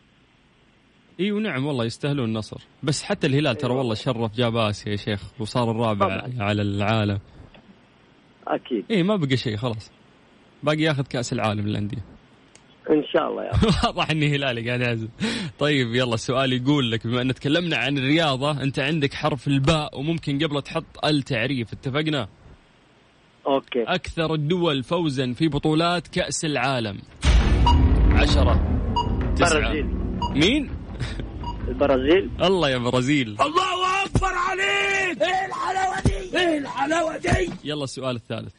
اي 1.20 1.32
ونعم 1.32 1.66
والله 1.66 1.84
يستاهلون 1.84 2.24
النصر 2.28 2.60
بس 2.82 3.02
حتى 3.02 3.26
الهلال 3.26 3.56
ترى 3.56 3.70
أيوة. 3.70 3.78
والله 3.78 3.94
شرف 3.94 4.36
جاب 4.36 4.56
اسيا 4.56 4.90
يا 4.92 4.96
شيخ 4.96 5.40
وصار 5.40 5.70
الرابع 5.70 6.06
طبعاً. 6.06 6.32
على 6.38 6.62
العالم 6.62 7.18
أكيد 8.48 8.84
اي 8.90 9.02
ما 9.02 9.16
بقى 9.16 9.36
شيء 9.36 9.56
خلاص 9.56 9.92
باقي 10.62 10.82
ياخذ 10.82 11.02
كأس 11.02 11.32
العالم 11.32 11.66
للأندية 11.68 12.04
إن 12.90 13.04
شاء 13.12 13.28
الله 13.30 13.44
يا 13.44 13.50
رب. 13.50 13.62
واضح 13.96 14.10
إني 14.10 14.36
هلالي 14.36 14.68
قاعد 14.68 14.82
أعزم. 14.82 15.08
طيب 15.58 15.94
يلا 15.94 16.14
السؤال 16.14 16.52
يقول 16.52 16.90
لك 16.90 17.06
بما 17.06 17.22
إن 17.22 17.34
تكلمنا 17.34 17.76
عن 17.76 17.98
الرياضة 17.98 18.62
أنت 18.62 18.78
عندك 18.78 19.14
حرف 19.14 19.48
الباء 19.48 19.98
وممكن 19.98 20.38
قبله 20.44 20.60
تحط 20.60 21.04
التعريف 21.04 21.72
اتفقنا؟ 21.72 22.28
أوكي. 23.46 23.82
أكثر 23.82 24.34
الدول 24.34 24.82
فوزا 24.82 25.32
في 25.32 25.48
بطولات 25.48 26.08
كأس 26.08 26.44
العالم. 26.44 26.98
عشرة 28.12 28.80
تسعة. 29.36 29.60
برازيل. 29.60 29.86
مين؟ 30.34 30.70
البرازيل. 31.68 32.30
الله 32.42 32.70
يا 32.70 32.78
برازيل. 32.78 33.28
الله 33.28 34.04
أكبر 34.06 34.32
عليك! 34.34 35.22
إيه 35.22 35.46
الحلاوة 35.46 36.00
دي؟ 36.06 36.38
إيه 36.38 36.58
الحلاوة 36.58 37.16
دي؟ 37.16 37.50
يلا 37.64 37.84
السؤال 37.84 38.16
الثالث. 38.16 38.52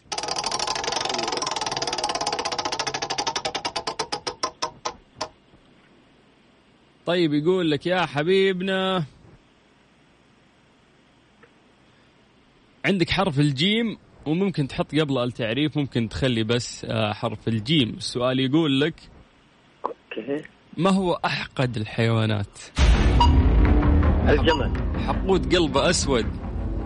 طيب 7.06 7.34
يقول 7.34 7.72
لك 7.72 7.86
يا 7.86 8.06
حبيبنا 8.06 9.06
عندك 12.86 13.10
حرف 13.10 13.40
الجيم 13.40 13.98
وممكن 14.26 14.68
تحط 14.68 14.96
قبله 14.96 15.24
التعريف 15.24 15.78
ممكن 15.78 16.10
تخلي 16.10 16.44
بس 16.44 16.86
آه، 16.86 17.14
حرف 17.14 17.48
الجيم. 17.48 17.90
السؤال 17.90 18.40
يقول 18.40 18.82
لك 18.82 18.94
ما 20.78 20.90
هو 20.90 21.20
أحقد 21.26 21.78
الحيوانات؟ 21.78 22.58
الجمل. 24.28 24.74
حقود 25.08 25.56
قلبه 25.56 25.90
أسود. 25.90 26.26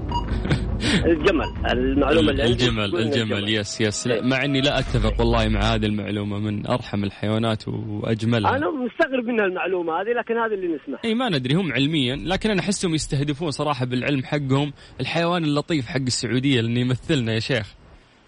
الجمل 1.06 1.54
المعلومة 1.72 2.32
اللي 2.32 2.44
الجمل 2.44 2.96
الجمل 2.96 3.50
يس 3.50 3.82
يس. 3.82 4.08
لا 4.08 4.22
مع 4.22 4.46
إني 4.46 4.62
لا 4.62 4.80
أتفق 4.80 5.20
والله 5.20 5.48
مع 5.48 5.60
هذه 5.60 5.86
المعلومة 5.86 6.40
من 6.40 6.68
أرحم 6.68 7.04
الحيوانات 7.04 7.68
وأجملها. 7.68 8.56
أنا 8.56 8.68
مستغرب 8.72 9.26
من 9.26 9.40
المعلومة 9.40 9.94
هذه 9.94 10.14
لكن 10.20 10.38
هذا 10.38 10.54
اللي 10.54 10.68
نسمعه 10.68 11.00
إي 11.06 11.14
ما 11.14 11.30
ندري 11.30 11.56
هم 11.56 11.74
علميا 11.74 12.16
لكن 12.16 12.50
أنا 12.52 12.60
أحسهم 12.60 12.96
يستهدفون 12.96 13.52
صراحة 13.52 13.86
بالعلم 13.86 14.24
حقهم. 14.24 14.74
الحيوان 15.02 15.44
اللطيف 15.44 15.88
حق 15.88 16.02
السعودية 16.02 16.62
لأنه 16.62 16.80
يمثلنا 16.80 17.34
يا 17.34 17.40
شيخ. 17.40 17.74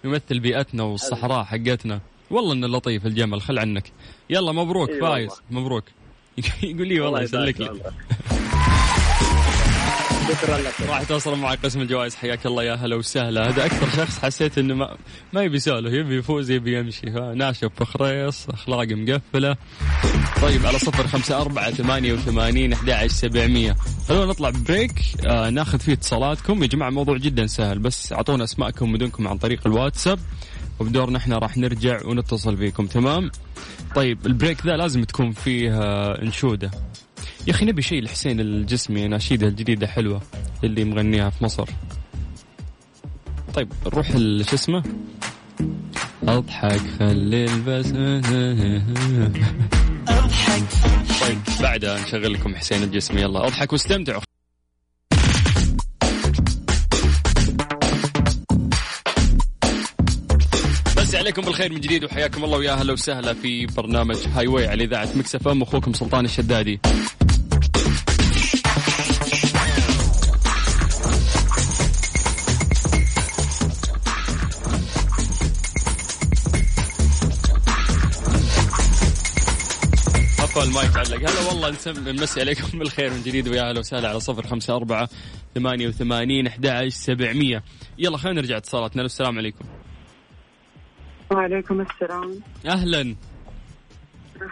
يمثل 0.04 0.40
بيئتنا 0.40 0.84
والصحراء 0.84 1.44
حقتنا. 1.44 2.00
والله 2.32 2.54
إنه 2.54 2.68
لطيف 2.68 3.06
الجمل 3.06 3.42
خل 3.42 3.60
عنك. 3.60 3.92
يلا 4.30 4.52
مبروك 4.52 4.92
فايز. 4.92 5.42
مبروك. 5.52 5.84
يقول 6.64 6.88
لي 6.88 7.00
والله 7.00 7.22
يبارك 7.22 7.56
يسلك 7.56 7.62
لي 7.62 7.68
عمرك. 7.68 7.94
شكرا 10.30 10.58
لك. 10.58 10.82
راح 10.90 11.04
توصل 11.04 11.38
معي 11.38 11.56
قسم 11.56 11.82
الجوائز. 11.82 12.16
حياك 12.16 12.46
الله 12.46 12.64
يا 12.64 12.74
هلا 12.74 12.96
وسهلا. 12.96 13.50
هذا 13.50 13.66
أكثر 13.66 14.06
شخص 14.06 14.20
حسيت 14.20 14.58
إنه 14.58 14.74
ما, 14.74 14.98
ما 15.34 15.42
يبي 15.42 15.58
يسولف 15.58 15.94
يبي 15.94 16.18
يفوز 16.18 16.52
يبي 16.52 16.80
يمشي. 16.80 17.10
ناشف 17.36 17.70
بخريص 17.80 18.50
اخلاقه 18.50 18.96
مقفلة. 18.96 19.56
طيب 20.42 20.66
على 20.66 20.80
صفر 20.80 21.08
خمسة 21.08 21.42
أربعة 21.42 21.72
ثمانية 21.72 22.14
وثمانين 22.14 22.74
أحد 22.74 22.90
عشر 22.90 23.08
سبعمية. 23.08 23.76
خلونا 24.08 24.26
نطلع 24.26 24.50
بريك. 24.50 24.94
آه 25.26 25.50
ناخذ 25.50 25.80
فيه 25.80 25.94
اتصالاتكم. 25.94 26.64
يا 26.64 26.68
جماعة 26.68 26.90
موضوع 26.90 27.18
جدا 27.18 27.48
سهل 27.48 27.80
بس 27.80 28.14
أعطونا 28.14 28.44
أسماءكم 28.44 28.90
ومدنكم 28.90 29.28
عن 29.28 29.38
طريق 29.38 29.68
الواتساب. 29.68 30.20
وبدورنا 30.80 31.18
إحنا 31.18 31.38
راح 31.38 31.58
نرجع 31.58 32.06
ونتصل 32.06 32.58
فيكم. 32.58 32.86
تمام؟ 32.86 33.32
طيب 33.96 34.26
البريك 34.26 34.66
ذا 34.66 34.78
لازم 34.78 35.04
تكون 35.04 35.32
فيه 35.32 35.82
آه، 35.82 36.22
إنشودة. 36.22 36.72
يا 37.50 37.54
أخي 37.54 37.66
نبي 37.66 37.82
شيء 37.82 38.04
لحسين 38.04 38.40
الجسمي 38.40 39.08
ناشيده 39.08 39.48
الجديدة 39.48 39.88
حلوة 39.88 40.22
اللي 40.64 40.84
مغنيها 40.84 41.30
في 41.30 41.44
مصر. 41.44 41.70
طيب 43.54 43.74
نروح 43.86 44.12
شو 44.12 44.56
اسمه؟ 44.56 44.84
أضحك 46.28 46.82
خلي 47.00 47.46
البس. 47.46 47.88
اضحك 50.08 50.64
طيب 51.22 51.38
بعدها 51.62 52.00
نشغل 52.00 52.34
لكم 52.34 52.56
حسين 52.56 52.84
الجسمي 52.84 53.22
يلا 53.22 53.48
أضحك 53.48 53.74
واستمتعوا. 53.74 54.22
عليكم 61.14 61.42
بالخير 61.42 61.74
من 61.74 61.80
جديد 61.80 62.04
وحياكم 62.04 62.44
الله 62.44 62.58
ويا 62.58 62.72
أهلا 62.72 62.94
وسهلا 62.94 63.34
في 63.34 63.66
برنامج 63.66 64.18
Highway 64.36 64.68
على 64.68 64.84
إذاعة 64.84 65.10
Mix 65.16 65.48
FM 65.48 65.62
أخوكم 65.62 65.94
سلطان 65.94 66.26
الشدادي. 66.26 66.80
عفوا 80.60 80.70
المايك 80.70 80.98
علق 80.98 81.30
هلا 81.30 81.50
والله 81.50 82.12
نمسي 82.12 82.42
عليكم 82.42 82.80
بالخير 82.80 83.10
من 83.10 83.22
جديد 83.22 83.48
ويا 83.48 83.70
أهلا 83.70 83.80
وسهلا 83.80 84.10
على 84.10 84.20
صفر 84.20 84.48
خمسة 84.48 84.76
أربعة 84.76 85.10
ثمانية 85.56 85.88
وثمانين 85.88 86.48
أحد 86.48 86.66
عشر 86.66 86.90
سبعمية. 86.90 87.64
يلا 87.98 88.18
خلينا 88.18 88.42
نرجع 88.42 88.58
اتصالاتنا. 88.58 89.02
السلام 89.02 89.38
عليكم. 89.38 89.66
وعليكم 91.32 91.82
السلام. 91.82 92.40
أهلا. 92.66 93.16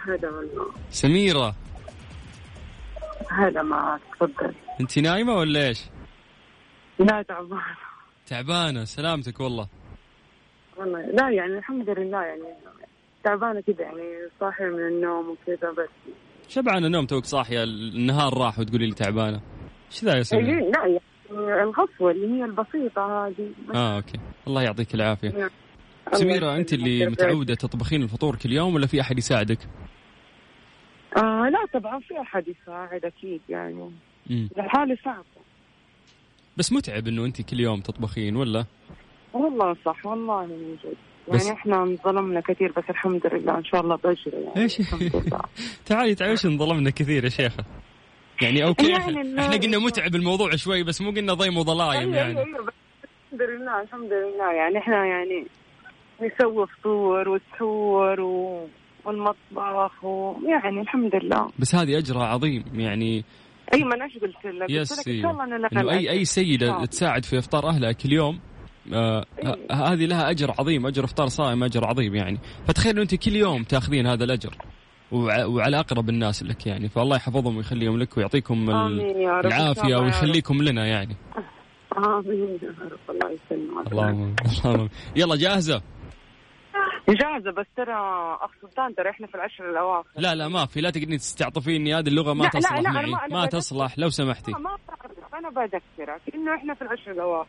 هلا 0.06 0.30
والله. 0.30 0.72
سميرة. 0.90 1.54
هلا 3.30 3.62
معك 3.62 4.00
تفضل. 4.20 4.54
أنت 4.80 4.98
نايمة 4.98 5.34
ولا 5.34 5.68
إيش؟ 5.68 5.80
لا 6.98 7.22
تعبان 7.22 7.60
تعبانة 8.26 8.84
سلامتك 8.84 9.40
والله. 9.40 9.68
والله 10.76 11.00
لا 11.00 11.30
يعني 11.30 11.58
الحمد 11.58 11.90
لله 11.90 12.22
يعني 12.22 12.42
تعبانة 13.28 13.60
كذا 13.60 13.82
يعني 13.82 14.02
صاحية 14.40 14.64
من 14.64 14.86
النوم 14.86 15.28
وكذا 15.28 15.70
بس. 15.70 16.12
شبعانة 16.48 16.88
نوم 16.88 17.06
توك 17.06 17.24
صاحية 17.24 17.64
النهار 17.64 18.38
راح 18.38 18.58
وتقولي 18.58 18.86
لي 18.86 18.94
تعبانة. 18.94 19.40
إيش 19.90 20.04
ذا 20.04 20.16
يا 20.16 20.22
سميرة 20.22 20.46
إيه، 20.46 20.70
لا 20.70 21.00
يعني 21.30 21.62
الغصوة 21.62 22.10
اللي 22.10 22.26
هي 22.26 22.44
البسيطة 22.44 23.26
هذه. 23.26 23.50
آه 23.74 23.96
okay. 23.96 24.18
الله 24.46 24.62
يعطيك 24.62 24.94
العافية. 24.94 25.28
الله 25.28 25.50
سميرة 26.12 26.56
أنت 26.56 26.72
اللي. 26.72 27.06
متعودة 27.06 27.54
تطبخين 27.54 28.02
الفطور 28.02 28.36
كل 28.36 28.52
يوم 28.52 28.74
ولا 28.74 28.86
في 28.86 29.00
أحد 29.00 29.18
يساعدك؟ 29.18 29.58
آه 31.16 31.48
لا 31.48 31.80
طبعا 31.80 32.00
في 32.00 32.20
أحد 32.20 32.44
يساعد 32.48 33.04
أكيد 33.04 33.40
يعني. 33.48 33.90
مم. 34.30 34.48
الحالة 34.58 34.96
صعبة. 35.04 35.24
بس 36.56 36.72
متعب 36.72 37.08
إنه 37.08 37.24
أنت 37.24 37.42
كل 37.42 37.60
يوم 37.60 37.80
تطبخين 37.80 38.36
ولا؟ 38.36 38.64
والله 39.32 39.76
صح 39.84 40.06
والله 40.06 40.46
من 40.46 40.76
جد 40.84 40.96
بس- 41.34 41.46
يعني 41.46 41.58
إحنا 41.58 41.96
ظلمنا 42.04 42.40
كثير 42.40 42.72
بس 42.76 42.84
الحمد 42.90 43.26
لله 43.26 43.58
إن 43.58 43.64
شاء 43.64 43.80
الله 43.80 43.96
بجري 43.96 44.42
يعني 44.44 44.60
إيش؟ 44.62 44.76
تعالي 45.86 46.14
تعالي 46.14 46.32
وش 46.32 46.46
انظلمنا 46.46 46.90
كثير 46.90 47.24
يا 47.24 47.28
شيخة. 47.28 47.64
يعني 48.42 48.64
أوكي 48.64 48.90
يعني 48.90 49.20
إحنا, 49.40 49.56
قلنا 49.56 49.78
متعب 49.78 50.14
الموضوع 50.14 50.56
شوي 50.56 50.82
بس 50.82 51.00
مو 51.02 51.10
قلنا 51.10 51.34
ضيم 51.34 51.56
وظلايم 51.56 52.00
أيوة 52.14 52.16
يعني. 52.16 52.42
الحمد 52.42 53.42
لله 53.42 53.82
الحمد 53.82 54.12
لله. 54.12 54.52
يعني 54.52 54.78
إحنا 54.78 55.06
يعني 55.06 55.46
نسوي 56.20 56.66
فطور 56.66 57.28
وسحور 57.28 58.20
و... 58.20 58.66
والمطبخ 59.04 60.04
ويعني 60.04 60.80
الحمد 60.80 61.14
لله. 61.14 61.50
بس 61.58 61.74
هذه 61.74 61.98
أجرها 61.98 62.26
عظيم 62.26 62.64
يعني. 62.74 63.24
أي 63.74 63.84
ما 63.84 63.94
أنا 63.94 64.04
إيش 64.04 64.18
قلت 64.18 64.44
لك؟ 64.44 64.62
قلت 64.62 64.92
لك 64.98 65.08
إن 65.08 65.22
شاء 65.22 65.30
الله 65.30 65.44
أنا 65.44 65.54
لك 65.54 65.72
إنه 65.72 65.90
أي 65.90 66.10
أي. 66.10 66.24
سيدة. 66.24 66.84
تساعد 66.84 67.24
في 67.24 67.38
إفطار 67.38 67.68
اهلها 67.68 67.92
كل 67.92 68.12
يوم 68.12 68.38
آه 68.94 69.24
إيه. 69.38 69.48
ه- 69.70 69.92
هذه 69.92 70.06
لها 70.06 70.30
أجر 70.30 70.50
عظيم 70.58 70.86
أجر 70.86 71.04
إفطار 71.04 71.26
صائم 71.28 71.64
أجر 71.64 71.84
عظيم 71.86 72.14
يعني. 72.14 72.38
فتخيل 72.68 72.98
أنت 72.98 73.14
كل 73.14 73.36
يوم 73.36 73.62
تاخذين 73.62 74.06
هذا 74.06 74.24
الأجر 74.24 74.54
وع- 75.12 75.44
وعلى 75.44 75.78
أقرب 75.80 76.08
الناس 76.08 76.42
لك 76.42 76.66
يعني. 76.66 76.88
فالله 76.88 77.16
يحفظهم 77.16 77.56
ويخليهم 77.56 77.98
لك 77.98 78.16
ويعطيكم 78.16 78.70
العافية. 78.70 79.96
ويخليكم 79.96 80.62
لنا 80.62 80.86
يعني. 80.86 81.16
آمين 81.98 82.58
يا 82.62 82.68
رب 82.68 83.10
الله 83.10 83.30
يسلمك. 83.30 83.92
اللهم 83.92 84.34
اللهم 84.64 84.88
يلا 85.16 85.36
جاهزة؟ 85.36 85.82
جاهزة 87.08 87.50
بس 87.50 87.66
ترى 87.76 87.94
أخ 88.40 88.50
سلطان 88.62 88.94
ترى 88.94 89.10
إحنا 89.10 89.26
في 89.26 89.34
العشر 89.34 89.70
الأواخر. 89.70 90.08
لا 90.16 90.34
لا 90.34 90.48
ما 90.48 90.66
في. 90.66 90.80
لا 90.80 90.90
تقدرين 90.90 91.18
تستعطفيني 91.18 91.94
هذه 91.94 92.08
اللغة 92.08 92.32
ما 92.32 92.42
لا، 92.42 92.50
لا، 92.54 92.60
تصلح 92.60 92.72
لا، 92.72 92.78
أنا 92.78 92.90
معي. 92.90 93.06
ما- 93.10 93.26
ما 93.40 93.46
تصلح 93.46 93.98
لو 93.98 94.10
سمحتي. 94.10 94.52
ما 94.52 94.58
ما 94.58 95.38
أنا 95.38 95.50
بذكرك 95.50 96.20
إنه 96.34 96.54
إحنا 96.54 96.74
في 96.74 96.82
العشر 96.82 97.10
الأواخر. 97.10 97.48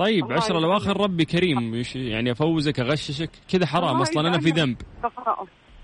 طيب 0.00 0.24
الله 0.24 0.36
عشر 0.36 0.44
يسلمك. 0.44 0.58
الاواخر 0.64 1.00
ربي 1.00 1.24
كريم. 1.24 1.82
يعني 1.94 2.32
أفوزك 2.32 2.80
أغششك. 2.80 3.30
كذا 3.48 3.66
حرام 3.66 3.96
أنا 4.16 4.28
إذا 4.28 4.38
في 4.38 4.50
أنا- 4.52 4.54
ذنب. 4.56 4.76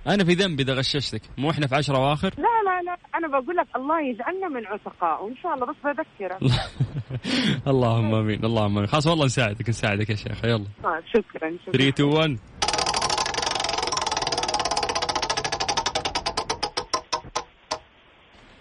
أنا 0.06 0.24
في 0.24 0.32
ذنب 0.34 0.60
إذا 0.60 0.74
غششتك. 0.74 1.22
مو 1.38 1.50
إحنا 1.50 1.66
في 1.66 1.74
عشر 1.74 1.96
اواخر 1.96 2.30
لا 2.38 2.42
لا 2.42 2.82
لا. 2.82 2.96
أنا 3.18 3.28
بقول 3.28 3.56
لك 3.56 3.66
الله 3.76 4.00
يجعلنا 4.00 4.48
من 4.48 4.66
عتقاء. 4.66 5.24
وإن 5.24 5.36
شاء 5.42 5.54
الله 5.54 5.66
بس 5.66 5.76
بذكرك 5.84 6.38
اللهم 7.72 8.14
آمين. 8.14 8.44
اللهم 8.44 8.76
آمين. 8.76 8.86
خلاص 8.86 9.06
والله 9.06 9.24
نساعدك 9.24 9.68
نساعدك 9.68 10.10
يا 10.10 10.14
شيخ. 10.14 10.44
يلا. 10.44 10.64
آه 10.84 11.02
شكرا 11.14 11.50
3 11.50 11.58
شكرا 11.66 11.88
2 11.88 12.08
1 12.08 12.38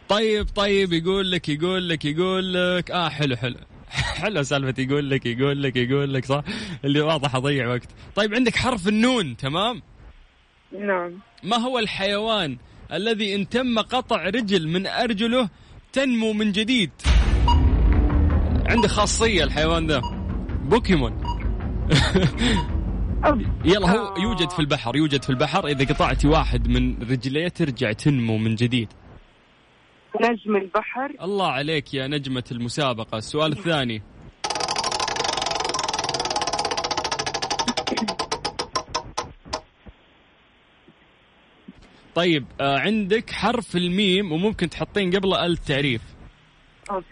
طيب 0.09 0.47
طيب. 0.55 0.93
يقول 0.93 1.31
لك 1.31 1.49
يقول 1.49 1.89
لك 1.89 2.05
يقول 2.05 2.53
لك. 2.53 2.91
آه 2.91 3.09
حلو 3.09 3.35
حلو. 3.35 3.55
حلو 4.15 4.43
سالفة 4.43 4.83
يقول 4.83 5.09
لك 5.09 5.25
يقول 5.25 5.63
لك 5.63 5.75
يقول 5.75 6.13
لك 6.13 6.25
صح؟ 6.25 6.43
اللي 6.85 7.01
واضح 7.01 7.35
أضيع 7.35 7.67
وقت. 7.67 7.89
طيب 8.15 8.35
عندك 8.35 8.55
حرف 8.55 8.87
النون 8.87 9.37
تمام؟ 9.37 9.81
نعم. 10.79 11.19
ما 11.43 11.57
هو 11.57 11.79
الحيوان 11.79 12.57
الذي 12.93 13.35
إن 13.35 13.49
تم 13.49 13.79
قطع 13.79 14.23
رجل 14.23 14.67
من 14.67 14.87
أرجله 14.87 15.49
تنمو 15.93 16.33
من 16.33 16.51
جديد؟ 16.51 16.91
عنده 18.65 18.87
خاصية 18.87 19.43
الحيوان 19.43 19.87
ذا 19.87 20.01
بوكيمون. 20.61 21.23
يلا 23.65 23.91
هو 23.91 24.15
يوجد 24.17 24.49
في 24.49 24.59
البحر 24.59 24.95
يوجد 24.95 25.23
في 25.23 25.29
البحر. 25.29 25.67
إذا 25.67 25.85
قطعتي 25.93 26.27
واحد 26.27 26.67
من 26.67 26.97
رجليه 27.01 27.47
ترجع 27.47 27.91
تنمو 27.91 28.37
من 28.37 28.55
جديد. 28.55 28.87
نجم 30.21 30.55
البحر. 30.55 31.11
الله 31.21 31.47
عليك 31.47 31.93
يا 31.93 32.07
نجمة 32.07 32.43
المسابقة. 32.51 33.17
السؤال 33.17 33.51
الثاني. 33.51 34.01
طيب 42.15 42.45
آه 42.61 42.79
عندك 42.79 43.31
حرف 43.31 43.75
الميم 43.75 44.31
وممكن 44.31 44.69
تحطين 44.69 45.11
قبله 45.15 45.45
التعريف 45.45 46.01
okay. 46.91 47.05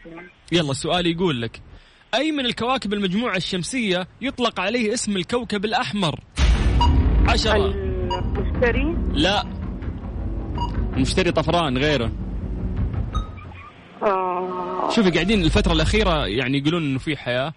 يلا 0.51 0.71
السؤال 0.71 1.07
يقول 1.07 1.41
لك 1.41 1.61
أي 2.15 2.31
من 2.31 2.45
الكواكب 2.45 2.93
المجموعة 2.93 3.35
الشمسية 3.35 4.07
يطلق 4.21 4.59
عليه 4.59 4.93
اسم 4.93 5.17
الكوكب 5.17 5.65
الأحمر؟ 5.65 6.19
عشرة. 7.29 7.55
المشتري؟ 7.55 8.95
لا. 9.11 9.43
المشتري 10.95 11.31
طفران 11.31 11.77
غيره. 11.77 12.11
آه. 14.03 14.89
شوفي 14.89 15.09
قاعدين 15.09 15.43
الفترة 15.43 15.73
الأخيرة 15.73 16.27
يعني 16.27 16.57
يقولون 16.57 16.83
إنه 16.83 16.99
في 16.99 17.17
حياة 17.17 17.53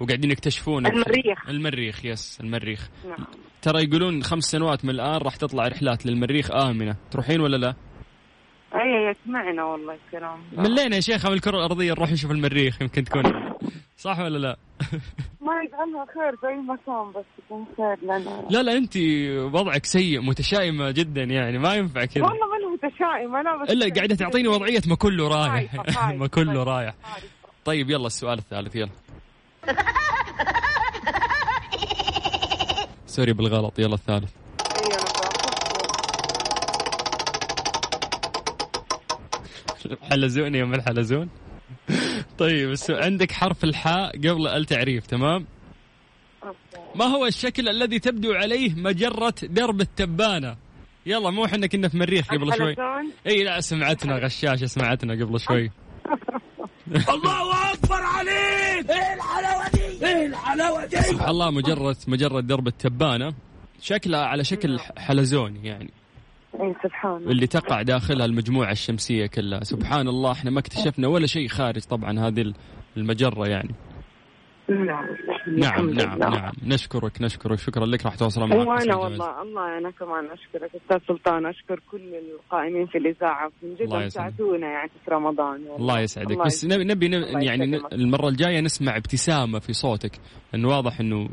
وقاعدين 0.00 0.30
يكتشفون 0.30 0.86
المريخ. 0.86 1.48
المريخ 1.48 2.04
yes 2.04 2.38
المريخ. 2.40 2.88
نعم. 3.08 3.26
ترى 3.62 3.84
يقولون 3.84 4.22
خمس 4.22 4.44
سنوات 4.44 4.84
من 4.84 4.90
الآن 4.90 5.16
راح 5.16 5.36
تطلع 5.36 5.68
رحلات 5.68 6.06
للمريخ 6.06 6.50
آمنة. 6.50 6.96
تروحين 7.10 7.40
ولا 7.40 7.56
لا؟ 7.56 7.74
أي 8.74 9.14
يسمعنا 9.14 9.64
والله 9.64 9.98
الكلام. 10.06 10.38
ملينا 10.56 10.96
يا 10.96 11.00
شيخ 11.00 11.26
من 11.26 11.32
الكرة 11.32 11.56
الأرضية 11.56 11.90
نروح 11.92 12.12
نشوف 12.12 12.30
المريخ 12.30 12.82
يمكن 12.82 13.04
تكون؟ 13.04 13.22
صح 13.96 14.18
ولا 14.18 14.38
لا؟ 14.38 14.56
ما 15.40 15.52
يجعلها 15.62 16.06
خير 16.14 16.36
في 16.36 16.46
أي 16.48 16.56
مكان 16.56 17.12
بس 17.12 17.24
يكون 17.44 17.66
خير 17.76 17.96
لنا. 18.02 18.46
لا 18.50 18.62
لا 18.62 18.72
أنت 18.72 18.96
وضعك 19.54 19.84
سيء 19.84 20.20
متشائمة 20.20 20.90
جدا 20.90 21.22
يعني 21.22 21.58
ما 21.58 21.74
ينفع 21.74 22.04
كذا. 22.04 22.24
والله 22.24 22.53
ما 23.26 23.40
أنا 23.40 23.62
بس 23.62 23.70
إلا 23.70 23.94
قاعدة 23.94 24.14
تعطيني 24.14 24.48
وضعية 24.48 24.80
ما 24.86 24.96
كله 24.96 25.28
رايح. 25.28 25.52
خايفة، 25.52 25.82
خايفة، 25.92 26.12
ما 26.22 26.26
كله. 26.26 26.62
رايح. 26.62 26.94
طيب. 27.64 27.90
يلا 27.90 28.06
السؤال 28.06 28.38
الثالث 28.38 28.76
يلا. 28.76 28.90
سوري 33.06 33.32
بالغلط 33.32 33.78
يلا 33.78 33.94
الثالث. 33.94 34.30
حلزون 40.10 40.54
يا 40.54 40.64
من 40.64 40.74
الحلزون. 40.74 41.28
طيب 42.38 42.74
عندك 42.88 43.32
حرف 43.32 43.64
الحاء 43.64 44.16
قبل 44.18 44.46
التعريف 44.48 45.06
تمام. 45.06 45.46
ما 46.94 47.04
هو 47.04 47.26
الشكل 47.26 47.68
الذي 47.68 47.98
تبدو 47.98 48.32
عليه 48.32 48.74
مجرة 48.74 49.34
درب 49.42 49.80
التبانة؟ 49.80 50.56
يلا 51.06 51.30
مو 51.30 51.44
إحنا 51.44 51.66
كنا 51.66 51.88
في 51.88 51.96
مريخ 51.96 52.28
قبل 52.28 52.54
شوي؟ 52.56 52.76
إي 53.26 53.44
لا 53.44 53.60
سمعتنا 53.60 54.18
غشاشة 54.18 54.66
سمعتنا 54.66 55.24
قبل 55.24 55.40
شوي. 55.40 55.70
الله 57.14 57.72
أكبر 57.72 58.02
عليك! 58.02 58.90
إيه 58.90 60.26
الحلاوة 60.26 60.86
دي؟ 60.86 60.96
سبحان 60.96 61.30
الله 61.30 61.50
مجرد 61.50 61.96
مجرد 62.08 62.46
درب 62.46 62.66
التبانة. 62.66 63.34
شكلها 63.80 64.20
على 64.20 64.44
شكل 64.44 64.78
حلزوني 64.96 65.68
يعني. 65.68 65.90
اي 66.60 66.74
سبحان 66.82 67.16
الله. 67.16 67.30
اللي 67.30 67.46
تقع 67.46 67.82
داخلها 67.82 68.26
المجموعة 68.26 68.72
الشمسية 68.72 69.26
كلها. 69.26 69.64
سبحان 69.64 70.08
الله 70.08 70.32
إحنا 70.32 70.50
ما 70.50 70.60
اكتشفنا 70.60 71.08
ولا 71.08 71.26
شيء 71.26 71.48
خارج 71.48 71.82
طبعا 71.82 72.20
هذه 72.20 72.52
المجرة 72.96 73.48
يعني. 73.48 73.74
نعم 74.68 75.06
نعم 75.48 75.90
نعم. 75.90 76.18
نعم 76.18 76.52
نشكرك 76.66 77.22
نشكرك 77.22 77.58
شكرا 77.58 77.86
لك 77.86 78.04
راح 78.04 78.14
تواصل 78.14 78.40
معك 78.40 78.68
وأنا. 78.68 78.96
والله 78.96 79.42
الله 79.42 79.78
أنا 79.78 79.90
كمان 79.90 80.24
أشكرك 80.30 80.70
أستاذ 80.74 80.98
سلطان 81.08 81.46
أشكر 81.46 81.80
كل 81.90 82.14
القائمين 82.14 82.86
في 82.86 82.98
الإذاعة 82.98 83.50
من 83.62 83.74
جد. 83.74 84.08
ساعدونا 84.08 84.66
يعني 84.66 84.90
في 85.04 85.10
رمضان 85.10 85.60
والله. 85.62 85.76
الله 85.76 86.00
يسعدك 86.00 86.30
الله 86.30 86.44
بس 86.44 86.64
نبي 86.64 86.84
نبي 86.84 87.08
نبي- 87.08 87.44
يعني 87.46 87.64
يسلمك. 87.64 87.92
المرة 87.92 88.28
الجاية 88.28 88.60
نسمع 88.60 88.96
ابتسامة 88.96 89.58
في 89.58 89.72
صوتك 89.72 90.12
انه 90.54 90.68
واضح 90.68 91.00
إنه 91.00 91.28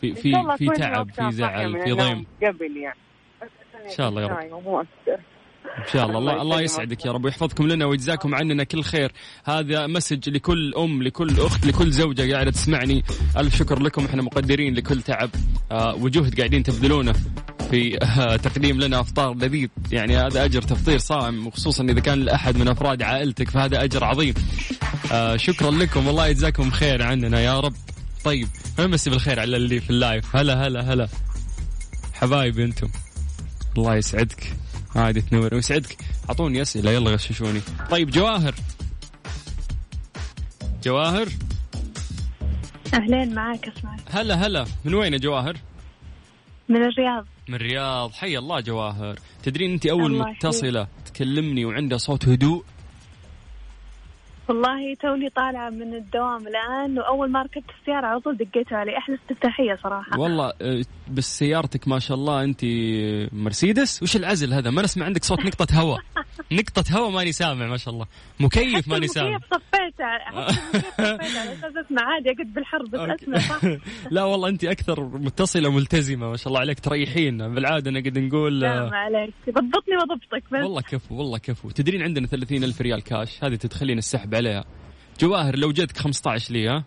في 0.00 0.14
في 0.14 0.32
في 0.58 0.66
تعب 0.66 1.10
في 1.10 1.30
زعل 1.30 1.72
من 1.72 1.84
في 1.84 1.92
ضيم 1.92 2.26
قبل 2.42 2.76
يعني 2.76 2.98
إن 3.84 3.90
شاء 3.90 4.08
الله 4.08 4.22
يا 4.22 4.26
رب. 4.26 4.38
إن 5.78 5.92
شاء 5.92 6.06
الله. 6.06 6.18
الله, 6.18 6.42
الله. 6.42 6.60
يسعدك. 6.60 7.04
يا 7.04 7.12
رب 7.12 7.24
ويحفظكم 7.24 7.68
لنا 7.68 7.86
ويجزاكم 7.86 8.34
عننا 8.34 8.64
كل 8.64 8.82
خير. 8.82 9.12
هذا 9.44 9.86
مسج 9.86 10.28
لكل 10.28 10.74
أم 10.74 11.02
لكل 11.02 11.40
أخت 11.40 11.66
لكل 11.66 11.90
زوجة 11.90 12.32
قاعدة 12.32 12.50
تسمعني. 12.50 13.04
ألف 13.36 13.56
شكر 13.56 13.82
لكم. 13.82 14.04
إحنا 14.04 14.22
مقدرين 14.22 14.74
لكل 14.74 15.02
تعب. 15.02 15.30
آه 15.72 15.94
وجهد 15.94 16.38
قاعدين 16.38 16.62
تبذلونه 16.62 17.14
في 17.70 17.98
آه 18.02 18.36
تقديم 18.36 18.80
لنا 18.80 19.00
أفطار 19.00 19.34
لذيذ. 19.34 19.68
يعني 19.92 20.16
هذا 20.16 20.44
أجر 20.44 20.62
تفطير 20.62 20.98
صائم 20.98 21.46
وخصوصا 21.46 21.84
إذا 21.84 22.00
كان 22.00 22.18
لأحد 22.18 22.56
من 22.56 22.68
أفراد 22.68 23.02
عائلتك 23.02 23.50
فهذا 23.50 23.84
أجر 23.84 24.04
عظيم. 24.04 24.34
آه 25.12 25.36
شكرا 25.36 25.70
لكم. 25.70 26.06
والله 26.06 26.26
يجزاكم 26.26 26.70
خير 26.70 27.02
عننا 27.02 27.40
يا 27.40 27.60
رب. 27.60 27.74
طيب 28.24 28.48
امسي 28.78 29.10
بالخير 29.10 29.40
على 29.40 29.56
اللي 29.56 29.80
في 29.80 29.90
اللايف. 29.90 30.36
هلا 30.36 30.66
هلا 30.66 30.92
هلا. 30.92 31.08
حبايبي 32.12 32.64
أنتم. 32.64 32.88
الله 33.78 33.96
يسعدك. 33.96 34.52
عادي 34.96 35.20
تنور 35.20 35.54
ويسعدك. 35.54 35.96
أعطوني 36.28 36.62
أسئلة. 36.62 36.90
يلا 36.90 37.10
غششوني. 37.10 37.60
طيب 37.90 38.10
جواهر. 38.10 38.54
جواهر؟ 40.84 41.28
أهلين 42.94 43.34
معاك 43.34 43.68
أسمعك 43.68 44.00
هلا 44.10 44.34
هلا. 44.34 44.66
من 44.84 44.94
وين 44.94 45.12
يا 45.12 45.18
جواهر؟ 45.18 45.56
من 46.68 46.76
الرياض. 46.76 47.26
من 47.48 47.54
الرياض. 47.54 48.12
حي 48.12 48.38
الله 48.38 48.60
جواهر. 48.60 49.18
تدرين 49.42 49.72
انت 49.72 49.86
أول 49.86 50.18
متصلة 50.18 50.88
تكلمني 51.06 51.64
وعندها 51.64 51.98
صوت 51.98 52.28
هدوء؟ 52.28 52.64
والله 54.48 54.94
توني 54.94 55.28
طالعة 55.30 55.70
من 55.70 55.94
الدوام 55.94 56.44
الآن 56.48 56.98
وأول 56.98 57.30
ما 57.30 57.42
ركبت 57.42 57.64
السيارة 57.80 58.06
على 58.06 58.20
طول 58.20 58.36
دقيتوا 58.36 58.76
علي 58.78 58.98
أحلى 58.98 59.14
استفتاحية 59.16 59.78
صراحة. 59.82 60.20
والله 60.20 60.52
آه، 60.62 60.82
بس 61.10 61.38
سيارتك 61.38 61.88
ما 61.88 61.98
شاء 61.98 62.16
الله 62.16 62.44
أنت 62.44 62.60
مرسيدس؟ 63.32 64.02
وش 64.02 64.16
العزل 64.16 64.52
هذا؟ 64.52 64.70
ما 64.70 64.82
نسمع 64.82 65.06
عندك 65.06 65.24
صوت 65.24 65.40
نقطة 65.46 65.80
هواء. 65.80 66.00
نقطة 66.52 66.84
هواء 66.98 67.10
ماني 67.10 67.32
سامع 67.32 67.66
ما 67.66 67.76
شاء 67.76 67.94
الله. 67.94 68.06
مكيف 68.40 68.88
ماني 68.88 69.06
سامع. 69.08 69.28
المكيف 69.28 69.50
صفيته 69.54 70.04
على 70.04 71.52
أساس 71.52 71.76
أسمع 71.86 72.02
عادي 72.14 72.30
أقعد 72.30 72.54
بالحر 72.54 72.82
بس 72.82 73.00
أسمع 73.22 73.38
صح. 73.38 73.60
لا 74.10 74.24
والله 74.24 74.48
أنت 74.48 74.64
أكثر 74.64 75.04
متصلة 75.04 75.70
ملتزمه 75.72 76.30
ما 76.30 76.36
شاء 76.36 76.48
الله 76.48 76.60
عليك 76.60 76.80
تريحين. 76.80 77.54
بالعادة 77.54 77.90
نقعد 77.90 78.18
نقول 78.18 78.60
لا 78.60 78.86
آه، 78.86 78.90
ما 78.90 78.96
عليك. 78.96 79.34
ضبطني 79.48 79.96
وضبطك 79.96 80.42
بس. 80.52 80.60
والله 80.62 80.80
كفو 80.80 81.14
والله 81.16 81.38
كفو. 81.38 81.70
تدرين 81.70 82.02
عندنا 82.02 82.26
30 82.26 82.64
ألف 82.64 82.80
ريال 82.80 83.02
كاش 83.02 83.44
هذه 83.44 83.54
تدخلين 83.54 83.98
السحب 83.98 84.34
عليها. 84.36 84.64
جواهر 85.20 85.56
لو 85.56 85.72
جتك 85.72 85.96
15 85.96 86.52
لي 86.52 86.68
ها 86.68 86.84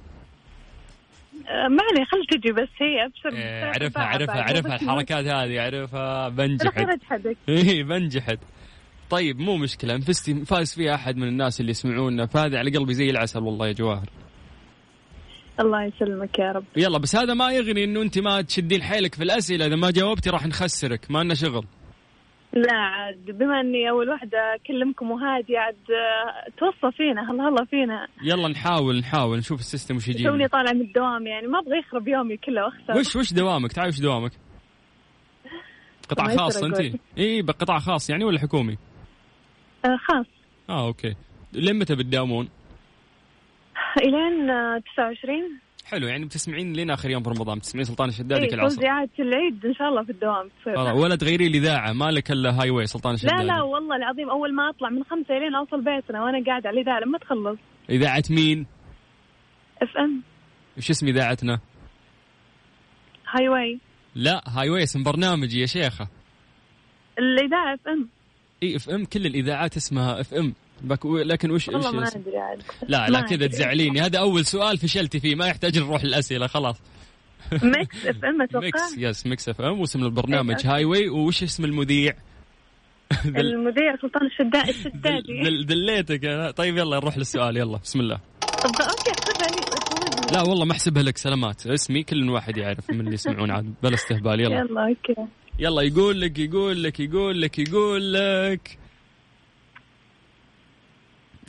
ما 1.49 1.83
علي 1.83 2.05
خل 2.05 2.25
تجي 2.31 2.51
بس. 2.51 2.69
هي 2.81 3.05
أبشر 3.05 3.37
إيه، 3.37 3.65
عرفها 3.65 4.03
عرفها. 4.03 4.41
عرفها 4.41 4.75
الحركات 4.75 5.25
هذه 5.25 5.61
عرفها. 5.61 6.27
أجحدك 6.27 7.37
إيه 7.49 7.83
بنجحد 7.83 8.39
طيب 9.09 9.39
مو 9.39 9.57
مشكلة. 9.57 9.99
فزتي 9.99 10.45
فاز 10.45 10.75
فيها 10.75 10.95
أحد 10.95 11.17
من 11.17 11.27
الناس 11.27 11.61
اللي 11.61 11.71
يسمعونا. 11.71 12.25
فهذا 12.25 12.57
على 12.57 12.71
قلبي 12.71 12.93
زي 12.93 13.09
العسل 13.09 13.39
والله 13.39 13.67
يا 13.67 13.73
جواهر. 13.73 14.09
الله 15.59 15.83
يسلمك 15.83 16.39
يا 16.39 16.51
رب. 16.51 16.63
يلا 16.77 16.97
بس 16.97 17.15
هذا 17.15 17.33
ما 17.33 17.51
يغني 17.51 17.83
إنه 17.83 18.01
أنت 18.01 18.19
ما 18.19 18.41
تشدين 18.41 18.83
حيلك 18.83 19.15
في 19.15 19.23
الأسئلة. 19.23 19.65
إذا 19.65 19.75
ما 19.75 19.91
جاوبتي 19.91 20.29
راح 20.29 20.45
نخسرك. 20.47 21.11
ما 21.11 21.23
لنا 21.23 21.33
شغل. 21.33 21.65
لا 22.53 22.73
عاد 22.73 23.25
بما 23.25 23.61
إني 23.61 23.89
أول 23.89 24.09
واحدة 24.09 24.37
أكلمكم 24.55 25.11
وهادي 25.11 25.57
عاد 25.57 25.75
آه، 25.91 26.49
توصى 26.57 26.97
فينا 26.97 27.31
هلا 27.31 27.49
هلا 27.49 27.65
فينا. 27.65 28.07
يلا 28.23 28.47
نحاول 28.47 28.99
نحاول 28.99 29.37
نشوف 29.37 29.59
ال 29.59 29.64
system 29.64 29.95
وش 29.95 30.07
يجيب. 30.07 30.27
توني 30.27 30.47
طالعه 30.47 30.73
من 30.73 30.81
الدوام 30.81 31.27
يعني 31.27 31.47
ما 31.47 31.59
أبغى 31.59 31.79
يخرب 31.79 32.07
يومي 32.07 32.37
كله 32.37 32.63
واخسر 32.65 32.97
وش 32.99 33.15
وش 33.15 33.33
دوامك؟ 33.33 33.71
تعال 33.71 33.87
وش 33.87 33.99
دوامك؟ 33.99 34.31
قطاع 36.09 36.35
خاص 36.35 36.63
أنت. 36.63 36.79
اي 37.17 37.41
بقطاع 37.41 37.79
خاص 37.79 38.09
يعني 38.09 38.23
ولا 38.25 38.39
حكومي؟ 38.39 38.77
آه 39.85 39.97
خاص. 40.07 40.25
آه 40.69 40.87
okay. 40.87 41.15
لين 41.53 41.79
متى 41.79 41.95
بتداومون؟ 41.95 42.49
الين 44.01 44.49
آه، 44.49 44.81
29 44.95 45.59
حلو 45.91 46.07
يعني 46.07 46.25
بتسمعين 46.25 46.73
لين 46.73 46.91
آخر 46.91 47.09
يوم 47.09 47.23
في 47.23 47.29
رمضان 47.29 47.57
بتسمعين 47.57 47.85
سلطان 47.85 48.09
الشدادي 48.09 48.43
اي 48.43 48.47
كل 48.47 48.69
في 49.15 49.21
العيد 49.21 49.65
إن 49.65 49.73
شاء 49.73 49.89
الله 49.89 50.03
في 50.03 50.09
الدوام 50.09 50.49
تصير 50.61 50.77
ولا 50.77 51.15
تغيري 51.15 51.47
الاذاعه 51.47 51.93
مالك 51.93 52.31
إلا 52.31 52.61
هاي 52.61 52.69
واي 52.69 52.85
سلطان 52.85 53.13
الشدادي. 53.13 53.43
لا 53.43 53.43
لا 53.43 53.61
والله 53.61 53.95
العظيم 53.95 54.29
أول 54.29 54.55
ما 54.55 54.69
أطلع 54.69 54.89
من 54.89 55.03
خمسة 55.03 55.37
الين 55.37 55.55
اوصل 55.55 55.81
بيتنا 55.81 56.23
وأنا 56.23 56.45
قاعد 56.45 56.67
على 56.67 56.79
الإذاعة 56.79 56.99
لما 56.99 57.17
تخلص. 57.17 57.57
إذاعة 57.89 58.23
مين؟ 58.29 58.65
FM. 59.81 60.21
وش 60.77 60.89
اسم 60.89 61.07
إذاعتنا؟ 61.07 61.59
هاي 63.33 63.49
واي. 63.49 63.79
لا 64.15 64.43
هاي 64.47 64.69
واي 64.69 64.83
اسم 64.83 65.03
برنامجي 65.03 65.59
يا 65.59 65.65
شيخة. 65.65 66.07
الإذاعة 67.19 67.73
FM. 67.73 68.09
إي 68.63 68.75
FM 68.75 69.05
كل 69.05 69.25
الإذاعات 69.25 69.77
اسمها 69.77 70.21
FM. 70.21 70.53
بك- 70.81 71.05
لكن 71.05 71.51
وش 71.51 71.67
والله 71.67 71.91
ما؟ 71.91 72.07
أدري 72.07 72.37
عاد. 72.37 72.61
لا 72.87 73.07
لا 73.07 73.21
كذا. 73.21 73.47
تزعليني. 73.47 74.01
هذا 74.01 74.19
أول 74.19 74.45
سؤال 74.45 74.77
فشلتي 74.77 75.19
فيه. 75.19 75.35
ما 75.35 75.47
يحتاج 75.47 75.79
نروح 75.79 76.01
الاسئله 76.01 76.47
خلاص. 76.47 76.75
ميكس 77.63 78.05
FM 78.05 78.41
أتوقع؟ 78.49 78.65
ميكس 78.65 78.97
yes 78.97 79.25
ميكس 79.27 79.49
FM. 79.49 79.79
واسم 79.79 80.03
البرنامج. 80.03 80.65
هاي 80.67 80.85
واي 80.85 81.09
وش 81.09 81.43
اسم 81.43 81.65
المذيع؟ 81.65 82.13
المذيع 83.25 83.95
سلطان 84.01 84.25
الشداد 84.25 84.69
الشدادي. 84.69 85.41
دل- 85.43 85.65
دليتك. 85.65 86.53
طيب 86.57 86.77
يلا 86.77 86.95
نروح 86.97 87.17
للسؤال. 87.17 87.57
يلا 87.57 87.77
بسم 87.77 87.99
الله. 87.99 88.19
طب 88.41 88.69
okay 88.81 89.11
أحسبها 89.11 89.47
لي. 89.47 89.69
لا 90.33 90.41
والله 90.41 90.65
ما 90.65 90.71
أحسبها 90.71 91.03
لك 91.03 91.17
سلامات. 91.17 91.67
اسمي 91.67 92.03
كل 92.03 92.29
واحد 92.29 92.57
يعرف 92.57 92.89
من 92.91 92.99
اللي 92.99 93.13
يسمعون 93.13 93.51
عاد. 93.51 93.73
بلا 93.83 93.93
استهبال 93.93 94.39
يلا. 94.39 94.55
يلا 94.55 94.87
okay. 94.89 95.15
يلا 95.59 95.81
يقول 95.81 96.21
لك 96.21 96.39
يقول 96.39 96.83
لك 96.83 96.99
يقول 96.99 97.41
لك 97.41 97.59
يقول 97.59 98.13
لك. 98.13 98.77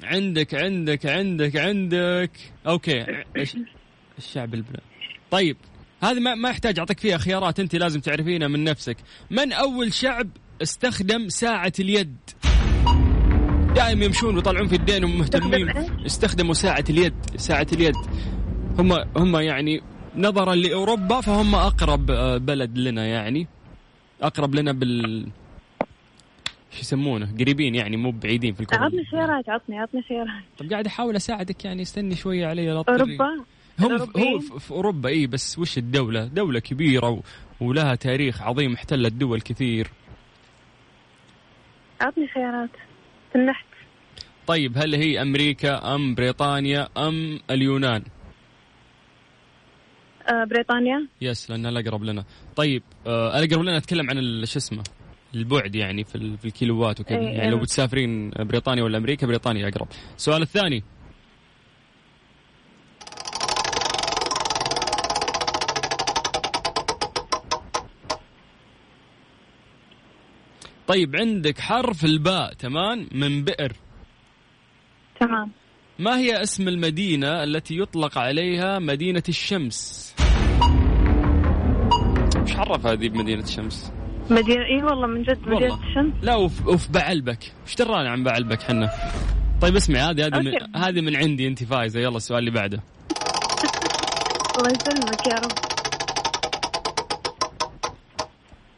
عندك 0.03 0.55
عندك 0.55 1.07
عندك 1.07 1.57
عندك. 1.57 2.31
أوكي. 2.67 3.07
الشعب 4.19 4.55
البلاد 4.55 4.83
طيب 5.31 5.57
هذه 6.03 6.21
ما, 6.21 6.35
ما 6.35 6.51
يحتاج 6.51 6.79
أعطيك 6.79 7.01
فيها 7.01 7.19
خيارات 7.19 7.61
أنت 7.61 7.75
لازم 7.75 8.01
تعرفينها 8.01 8.49
من 8.49 8.65
نفسك. 8.65 8.97
من 9.31 9.53
أول 9.53 9.93
شعب 9.93 10.29
استخدم 10.63 11.29
ساعة 11.29 11.73
اليد؟ 11.81 12.17
دائما 13.75 14.05
يمشون 14.05 14.37
ويطلعون 14.37 14.69
في 14.69 14.77
الدين 14.77 15.05
ومهتمين. 15.05 15.69
استخدم 15.69 16.05
استخدموا 16.07 16.55
ساعة 16.55 16.85
اليد 16.91 17.15
ساعة 17.37 17.67
اليد. 17.73 17.97
هم 18.79 18.93
هم 19.17 19.37
يعني 19.37 19.81
نظرا 20.17 20.55
لأوروبا 20.55 21.21
فهم 21.21 21.55
أقرب 21.55 22.11
آه، 22.11 22.37
بلد 22.37 22.79
لنا 22.79 23.07
يعني. 23.07 23.47
أقرب 24.23 24.55
لنا 24.55 24.73
بال 24.73 25.29
شو 26.71 26.81
يسمونه 26.81 27.35
قريبين 27.41 27.75
يعني 27.75 27.97
مو 27.97 28.11
بعيدين 28.11 28.55
في 28.55 28.61
الكره 28.61 28.79
عطني 28.79 29.05
خيارات 29.05 29.49
عطني 29.49 29.79
عطني 29.79 30.03
خيارات 30.03 30.43
طب 30.59 30.71
قاعد 30.71 30.87
أحاول 30.87 31.17
أساعدك 31.17 31.65
يعني 31.65 31.83
استني 31.83 32.17
شوية 32.17 32.47
علي 32.47 32.67
لا. 32.67 32.73
أوروبا 32.89 33.25
هم 33.35 33.45
هو 33.81 33.87
الأوروبيين؟ 33.87 34.39
في 34.41 34.59
في 34.61 34.71
أوروبا 34.71 35.09
إي 35.09 35.27
بس 35.27 35.59
وش 35.59 35.79
الدولة؟ 35.79 36.25
دولة 36.25 36.61
كبيرة. 36.61 37.23
ولها 37.61 37.95
تاريخ 37.95 38.43
عظيم 38.43 38.73
احتلت 38.75 39.13
دول 39.13 39.41
كثير. 39.41 39.91
عطني 42.01 42.29
خيارات 42.29 42.71
في 43.33 43.39
النحت 43.39 43.65
طيب 44.47 44.79
هل 44.79 44.95
هي 44.95 45.23
أمريكا 45.23 45.95
أم 45.95 46.15
بريطانيا 46.15 46.89
أم 46.97 47.41
اليونان؟ 47.51 48.03
آه 50.29 50.45
بريطانيا 50.45 51.07
يس 51.21 51.51
لأنها 51.51 51.71
الاقرب 51.71 52.05
لنا. 52.05 52.25
طيب 52.57 52.83
آه 53.07 53.39
الاقرب 53.39 53.63
لنا 53.63 53.77
أتكلم 53.77 54.11
عن 54.11 54.19
ال- 54.19 54.49
شو 54.49 54.59
اسمه؟ 54.59 54.83
البعد 55.35 55.75
يعني 55.75 56.05
في. 56.05 56.37
في 56.37 56.45
الكيلوات 56.45 57.01
وكذا 57.01 57.19
إيه، 57.19 57.27
يعني 57.27 57.51
لو 57.51 57.57
إيه. 57.57 57.63
بتسافرين 57.63 58.31
بريطانيا 58.31 58.83
ولا 58.85 58.99
أمريكا 58.99 59.27
بريطانيا 59.27 59.69
أقرب. 59.69 59.89
السؤال 60.17 60.43
الثاني 60.43 60.83
طيب 70.91 71.17
عندك 71.17 71.59
حرف 71.59 72.05
الباء 72.05 72.53
تمام 72.53 73.09
من 73.13 73.45
بئر 73.45 73.73
تمام 75.21 75.51
ما 75.99 76.19
هي 76.19 76.43
اسم 76.43 76.69
المدينة 76.69 77.45
التي 77.45 77.79
يطلق 77.79 78.19
عليها 78.19 78.79
مدينة 78.79 79.23
الشمس 79.29 80.15
إيش 82.37 82.57
عرف 82.57 82.87
هذه 82.87 83.09
بمدينة 83.09 83.43
الشمس 83.43 83.93
مدينة 84.31 84.65
اي 84.65 84.83
والله 84.83 85.07
من 85.07 85.23
جد 85.23 85.49
مدينة. 85.49 85.89
الشمس 85.89 86.13
لا 86.23 86.35
وف, 86.35 86.67
وف 86.67 86.91
بعلبك. 86.91 87.53
إيش 87.67 87.75
درانا 87.75 88.11
عن 88.11 88.25
بعلبك 88.25 88.63
حنا 88.63 88.91
طيب 89.61 89.77
اسمعي 89.77 90.03
هذه 90.03 90.27
هذه 90.27 90.39
من 90.39 90.55
okay. 90.55 90.67
هذه 90.77 91.01
من 91.01 91.17
عندي 91.17 91.47
أنت 91.47 91.65
فايزة. 91.65 92.01
يلا 92.01 92.17
السؤال 92.17 92.39
اللي 92.39 92.51
بعده. 92.51 92.81
الله 94.59 94.71
يسلمك 94.71 95.27
يا 95.27 95.35
رب. 95.35 95.53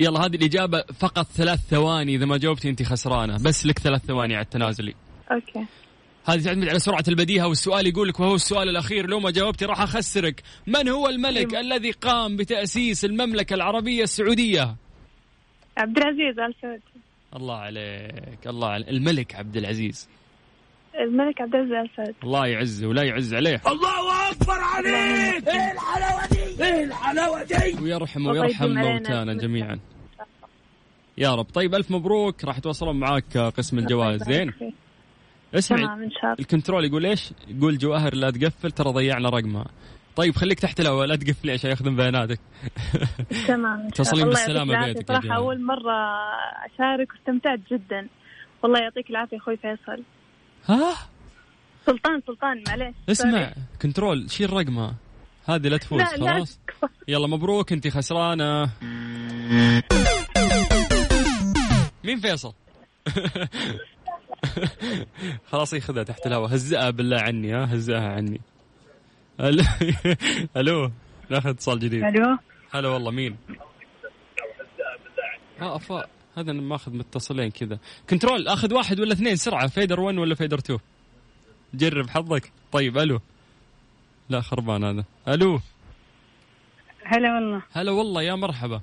يلا 0.01 0.21
هذه 0.21 0.37
الإجابة 0.37 0.85
فقط 0.99 1.27
ثلاث 1.27 1.61
ثواني. 1.71 2.15
إذا 2.15 2.25
ما 2.25 2.37
جاوبتي 2.37 2.69
أنت 2.69 2.83
خسرانة. 2.83 3.37
بس 3.45 3.67
لك 3.67 3.79
ثلاث 3.79 4.07
ثواني 4.07 4.35
على 4.35 4.45
التنازلي 4.45 4.95
okay. 5.33 5.67
هذه 6.25 6.43
تعتمد 6.43 6.69
على 6.69 6.79
سرعة 6.79 7.05
البديهة 7.09 7.49
والسؤال. 7.49 7.87
يقول 7.87 8.09
لك 8.09 8.21
وهو 8.21 8.35
السؤال 8.35 8.69
الأخير 8.69 9.07
لو 9.07 9.21
ما 9.21 9.31
جاوبتي 9.31 9.65
راح 9.65 9.81
أخسرك. 9.81 10.43
من 10.67 10.89
هو 10.89 11.09
الملك 11.09 11.55
الذي 11.55 11.91
قام 11.91 12.37
بتأسيس 12.37 13.05
المملكة 13.05 13.55
العربية 13.55 14.03
السعودية؟ 14.03 14.77
عبد 15.79 15.99
العزيز 15.99 16.39
ال 16.39 16.55
سعود 16.63 16.81
الله 17.37 17.57
عليك 17.57 18.47
الله 18.47 18.69
عليك. 18.69 18.89
الملك 18.89 19.35
عبد 19.35 19.57
العزيز 19.57 20.09
الملك 21.01 21.41
عبد 21.41 21.55
العزيز 21.55 21.73
ال 21.73 21.91
سعود 21.97 22.15
الله 22.25 22.47
يعزه 22.47 22.87
ولا 22.87 23.03
يعز 23.03 23.35
عليه. 23.35 23.61
ويرحم 27.83 28.29
الله 28.29 28.41
ويرحم 28.41 28.65
يديم 28.65 28.79
علينا. 28.79 28.93
موتانا 28.93 29.35
بسم 29.35 29.47
جميعا. 29.47 29.79
يا 31.19 31.35
رب. 31.35 31.45
طيب 31.45 31.75
ألف 31.75 31.91
مبروك. 31.91 32.45
راح 32.45 32.59
يتواصلون 32.59 33.01
معاك 33.01 33.37
قسم 33.37 33.79
الجوائز. 33.79 34.23
زين. 34.23 34.53
اسمعي. 35.55 35.83
تمام 35.83 36.03
إن 36.03 36.11
شاء 36.11 36.25
الله. 36.25 36.37
الكنترول 36.41 36.85
يقول 36.85 37.07
إيش؟ 37.07 37.33
يقول 37.49 37.79
جواهر 37.79 38.15
لا 38.15 38.31
تقفل 38.31 38.71
ترى 38.71 38.93
ضيعنا 38.93 39.29
رقمها. 39.29 39.67
طيب 40.17 40.37
خليك 40.37 40.61
تحت 40.61 40.81
الهواء 40.81 41.07
لا 41.07 41.17
تقفلي 41.17 41.53
عشان 41.53 41.71
ياخذون 41.71 41.97
بياناتك. 41.97 42.41
تمام 43.49 43.89
الله 44.23 44.75
يعطيك 44.75 44.97
بيتك 44.97 45.11
جماعة. 45.23 45.37
أول 45.37 45.63
مرة 45.63 45.95
أشارك 46.75 47.09
واستمتعت 47.13 47.61
جدا 47.71 48.09
والله 48.63 48.79
يعطيك 48.81 49.11
العافية 49.11 49.37
أخوي 49.37 49.57
فيصل 49.57 50.03
ها؟ 50.69 50.95
سلطان 51.87 52.23
سلطان 52.27 52.63
معليش 52.69 52.95
اسمع 53.09 53.53
كنترول 53.83 54.31
شيل 54.31 54.53
رقمها. 54.53 54.95
هذه 55.49 55.69
لا 55.69 55.77
تفوز 55.77 56.01
لا 56.01 56.17
لا 56.17 56.35
خلاص. 56.35 56.61
يلا 57.09 57.27
مبروك 57.27 57.73
انت 57.73 57.89
خسرانة. 57.89 58.71
مين 62.05 62.21
فيصل؟ 62.21 62.53
خلاص 65.51 65.73
ياخذها 65.73 66.03
تحت 66.03 66.27
الهواء 66.27 66.55
هزئها 66.55 66.91
بالله 66.91 67.21
عني 67.21 67.55
ها 67.55 67.75
هزئها 67.75 68.09
عني. 68.09 68.41
ألو. 69.43 70.91
ناخذ 71.31 71.49
اتصال 71.49 71.79
جديد. 71.79 72.05
ألو. 72.05 72.39
هلا 72.71 72.89
والله 72.89 73.11
مين؟ 73.11 73.37
آه 75.61 75.77
أفا. 75.77 76.07
هذا 76.37 76.51
أنا 76.51 76.63
ماخذ 76.63 76.93
متصلين 76.93 77.51
كذا. 77.51 77.79
control 78.11 78.49
آخذ 78.49 78.75
واحد 78.75 79.01
ولا 79.01 79.13
اثنين 79.13 79.37
سرعة. 79.37 79.67
fader 79.67 80.01
1 80.01 80.19
ولا 80.19 80.35
fader 80.35 80.59
2 80.59 80.79
جرب 81.75 82.11
حظك. 82.11 82.53
طيب 82.73 82.99
ألو. 82.99 83.21
لا 84.29 84.41
خربان 84.41 84.85
هذا. 84.85 85.05
ألو. 85.29 85.61
هلا 87.05 87.35
والله. 87.35 87.63
هلا 87.73 87.93
والله 87.93 88.23
يا 88.23 88.35
مرحبا. 88.35 88.81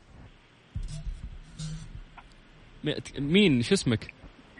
مين؟ 3.20 3.62
شو 3.62 3.74
اسمك؟ 3.74 4.14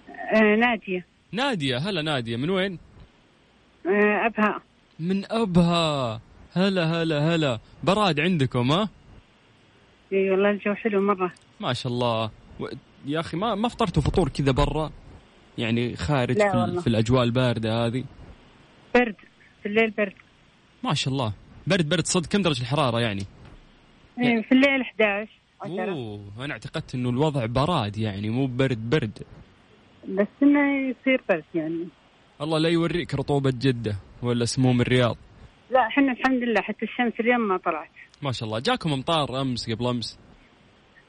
آه 0.10 0.56
نادية. 0.56 1.06
نادية. 1.32 1.78
هلا 1.78 2.02
نادية. 2.02 2.36
من 2.38 2.50
وين؟ 2.50 2.80
آه 3.86 4.26
أبها. 4.26 4.62
من 5.00 5.32
أبها. 5.32 6.22
هلا 6.54 6.84
هلا 6.86 7.36
هلا. 7.36 7.60
براد 7.84 8.20
عندكم 8.20 8.72
ها؟ 8.72 8.90
إي 10.14 10.32
والله 10.32 10.50
الجو 10.50 10.74
حلو 10.74 11.02
مرة. 11.02 11.32
ما 11.60 11.74
شاء 11.74 11.92
الله. 11.92 12.32
و... 12.60 12.68
يا 13.06 13.20
أخي 13.20 13.38
ما 13.38 13.56
ما 13.56 13.68
فطرتوا 13.68 14.02
فطور 14.02 14.30
كذا 14.30 14.52
برا؟ 14.52 14.92
يعني 15.58 15.96
خارج 15.96 16.38
في, 16.38 16.54
ال-. 16.54 16.82
في 16.82 16.88
الأجواء 16.88 17.24
الباردة 17.24 17.86
هذه؟ 17.86 18.04
برد 18.96 19.16
في 19.64 19.70
الليل 19.70 19.90
برد. 19.90 20.14
ما 20.84 20.94
شاء 20.94 21.14
الله. 21.14 21.34
برد 21.68 21.90
برد 21.90 22.06
صدق 22.06 22.30
كم 22.30 22.42
درجة 22.42 22.62
الحرارة 22.62 23.00
يعني؟ 23.00 23.26
إيه 24.20 24.42
في 24.42 24.52
الليل 24.52 24.82
11 24.82 25.32
10 25.62 25.92
أوه 25.92 26.46
أنا 26.46 26.54
اعتقدت 26.54 26.96
إنه 26.96 27.10
الوضع 27.10 27.46
براد 27.46 27.98
يعني 27.98 28.30
مو 28.30 28.48
برد 28.48 28.90
برد. 28.90 29.20
بس 30.10 30.28
إنه 30.44 30.90
يصير 30.90 31.22
برد 31.30 31.44
يعني. 31.56 31.88
الله 32.42 32.58
لا 32.58 32.70
يوريك 32.70 33.16
رطوبة 33.16 33.50
جدة 33.50 33.96
ولا 34.22 34.46
سموم 34.46 34.82
الرياض. 34.82 35.18
لا 35.72 35.88
إحنا 35.88 36.12
الحمد 36.12 36.44
لله 36.44 36.62
حتى 36.62 36.86
الشمس 36.86 37.14
اليوم 37.20 37.48
ما 37.48 37.58
طلعت. 37.58 37.90
ما 38.22 38.32
شاء 38.32 38.48
الله. 38.50 38.60
جاكم 38.60 38.94
امطار 38.94 39.42
أمس 39.42 39.70
قبل 39.70 39.88
أمس؟ 39.88 40.20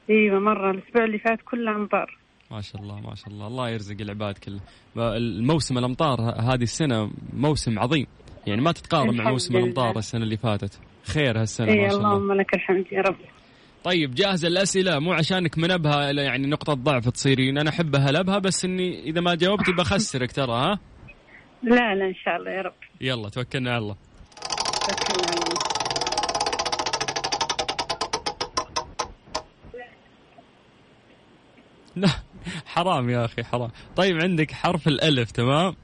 إيوه 0.09 0.39
مرة 0.39 0.71
الأسبوع 0.71 1.03
اللي 1.05 1.19
فات 1.19 1.39
كله 1.51 1.75
امطار 1.75 2.17
ما 2.51 2.61
شاء 2.61 2.81
الله 2.81 2.99
ما 2.99 3.15
شاء 3.15 3.27
الله. 3.29 3.47
الله 3.47 3.69
يرزق 3.69 4.01
العباد 4.01 4.37
كله. 4.37 4.59
الموسم 4.97 5.77
الأمطار 5.77 6.21
هذه 6.21 6.63
السنة 6.63 7.11
موسم 7.33 7.79
عظيم. 7.79 8.07
يعني 8.47 8.61
ما 8.61 8.71
تتقارن 8.71 9.17
مع 9.17 9.31
موسم 9.31 9.53
لله. 9.53 9.63
الامطار 9.63 9.97
السنة 9.97 10.23
اللي 10.23 10.37
فاتت. 10.37 10.79
خير 11.03 11.41
هالسنة 11.41 11.67
ما 11.67 11.73
اي 11.73 11.89
شاء 11.89 11.97
الله. 11.97 12.13
اللهم 12.13 12.33
لك 12.33 12.53
الحمد 12.53 12.85
يا 12.91 13.01
رب. 13.01 13.15
طيب 13.83 14.15
جاهزه 14.15 14.47
الأسئلة. 14.47 14.99
مو 14.99 15.13
عشانك 15.13 15.57
منبهة 15.57 16.09
إلى 16.09 16.21
يعني 16.21 16.47
نقطة 16.47 16.73
ضعف 16.73 17.09
تصيرين. 17.09 17.57
أنا 17.57 17.69
أحب 17.69 17.95
هلبها 17.95 18.39
بس 18.39 18.65
إني 18.65 19.03
إذا 19.03 19.21
ما 19.21 19.35
جاوبتي 19.35 19.71
بخسرك 19.71 20.31
ترى 20.31 20.53
ها؟ 20.53 20.79
لا 21.63 21.95
لا 21.95 22.05
إن 22.05 22.15
شاء 22.25 22.35
الله 22.37 22.51
يا 22.51 22.61
رب. 22.61 22.73
يلا 23.01 23.29
توكلنا 23.29 23.69
على 23.71 23.77
الله. 23.81 23.95
توكلنا 24.87 25.27
على 25.27 25.37
الله. 25.43 25.61
لا 31.95 32.09
حرام 32.73 33.09
يا 33.09 33.25
أخي 33.25 33.43
حرام. 33.43 33.69
طيب 33.95 34.21
عندك 34.21 34.51
حرف 34.51 34.87
الألف 34.87 35.31
تمام؟ 35.31 35.75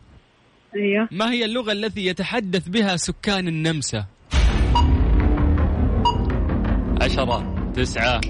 أيوه. 0.75 1.07
ما 1.11 1.31
هي 1.31 1.45
اللغة 1.45 1.71
التي 1.71 2.05
يتحدث 2.05 2.67
بها 2.69 2.95
سكان 2.95 3.47
النمسا؟ 3.47 4.05
عشرة 7.01 7.71
تسعة 7.75 8.21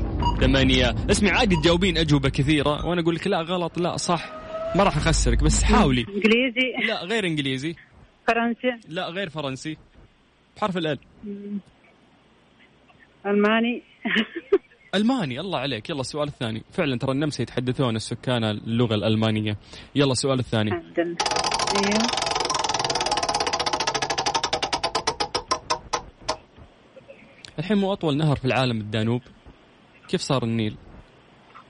ثمانية. 0.42 0.96
اسمي 1.12 1.30
عادي 1.30 1.56
تجاوبين 1.56 1.98
أجوبة 1.98 2.30
كثيرة. 2.30 2.86
وأنا 2.86 3.02
أقول 3.02 3.16
لك 3.16 3.28
لا 3.28 3.42
غلط 3.42 3.78
لا 3.78 3.98
صح. 3.98 4.37
ما 4.76 4.84
راح 4.84 4.98
أخسرك 4.98 5.44
بس 5.44 5.64
حاولي. 5.64 6.06
إنجليزي؟ 6.10 6.88
لا 6.88 7.04
غير 7.04 7.26
إنجليزي. 7.26 7.76
فرنسي؟ 8.28 8.88
لا 8.88 9.10
غير 9.10 9.30
فرنسي. 9.30 9.78
بحرف 10.58 10.78
الال 10.78 11.00
ألماني؟ 13.26 13.82
ألماني 14.96 15.40
الله 15.40 15.60
عليك. 15.60 15.90
يلا 15.90 16.02
السؤال 16.02 16.28
الثاني. 16.28 16.64
فعلا 16.72 16.98
ترى 16.98 17.12
النمسا 17.12 17.42
يتحدثون 17.44 17.96
السكان 17.96 18.44
اللغة 18.44 18.96
الألمانية. 18.96 19.58
يلا 19.96 20.12
السؤال 20.12 20.40
الثاني. 20.40 20.72
أيوه. 20.72 22.08
الحين 27.60 27.78
مو 27.78 27.94
أطول 27.94 28.18
نهر 28.18 28.36
في 28.36 28.46
العالم 28.46 28.78
الدانوب. 28.82 29.22
كيف 30.08 30.22
صار 30.22 30.44
النيل؟ 30.44 30.78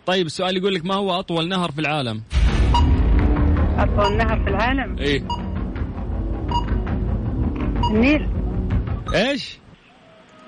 طيب 0.06 0.26
السؤال 0.26 0.58
يقول 0.58 0.76
لك 0.76 0.86
ما 0.86 0.96
هو 0.96 1.20
أطول 1.20 1.48
نهر 1.48 1.72
في 1.72 1.82
العالم؟ 1.82 2.24
اطول 3.78 4.18
نهر 4.18 4.44
في 4.44 4.50
العالم. 4.50 4.98
إيه. 4.98 5.28
النيل. 7.92 8.30
إيش؟ 9.16 9.60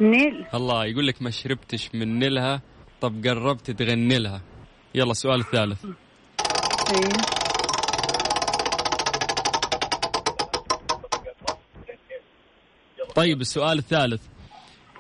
النيل. 0.02 0.46
الله 0.54 0.86
يقول 0.86 1.08
لك 1.08 1.22
ما 1.22 1.30
شربتش 1.30 1.90
من 1.96 2.20
نيلها. 2.20 2.62
طب 3.02 3.28
قربت 3.28 3.72
تغني 3.72 4.20
لها. 4.20 4.42
يلا 4.96 5.12
السؤال 5.12 5.40
الثالث 5.40 5.86
أيوه. 5.86 7.10
طيب 13.16 13.42
السؤال 13.42 13.78
الثالث. 13.78 14.22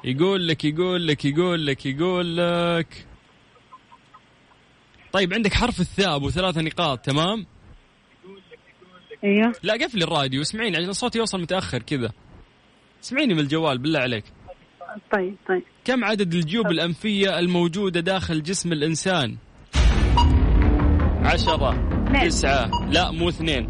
يقول 0.03 0.47
لك 0.47 0.65
يقول 0.65 1.07
لك 1.07 1.25
يقول 1.25 1.65
لك 1.67 1.85
يقول 1.85 2.37
لك. 2.37 3.07
طيب 5.11 5.33
عندك 5.33 5.53
حرف 5.53 5.79
الثاء 5.79 6.15
أبو 6.15 6.29
ثلاثة 6.29 6.61
نقاط 6.61 6.99
تمام؟ 6.99 7.45
إيوه. 9.23 9.53
لا 9.63 9.73
قفل 9.73 10.03
الراديو. 10.03 10.41
اسمعيني 10.41 10.77
عشان 10.77 10.93
صوتي 10.93 11.17
يوصل 11.17 11.41
متأخر 11.41 11.81
كذا. 11.81 12.11
اسمعيني 13.03 13.33
من 13.33 13.39
الجوال 13.39 13.77
بالله 13.77 13.99
عليك. 13.99 14.23
طيب 15.13 15.35
طيب. 15.49 15.63
كم 15.85 16.03
عدد 16.03 16.33
الجيوب 16.33 16.67
الأنفية 16.67 17.39
الموجودة 17.39 17.99
داخل 17.99 18.43
جسم 18.43 18.71
الإنسان؟ 18.71 19.37
عشرة 21.23 21.69
اثنين. 22.07 22.29
تسعة 22.29 22.69
لا 22.89 23.11
مو 23.11 23.29
اثنين. 23.29 23.69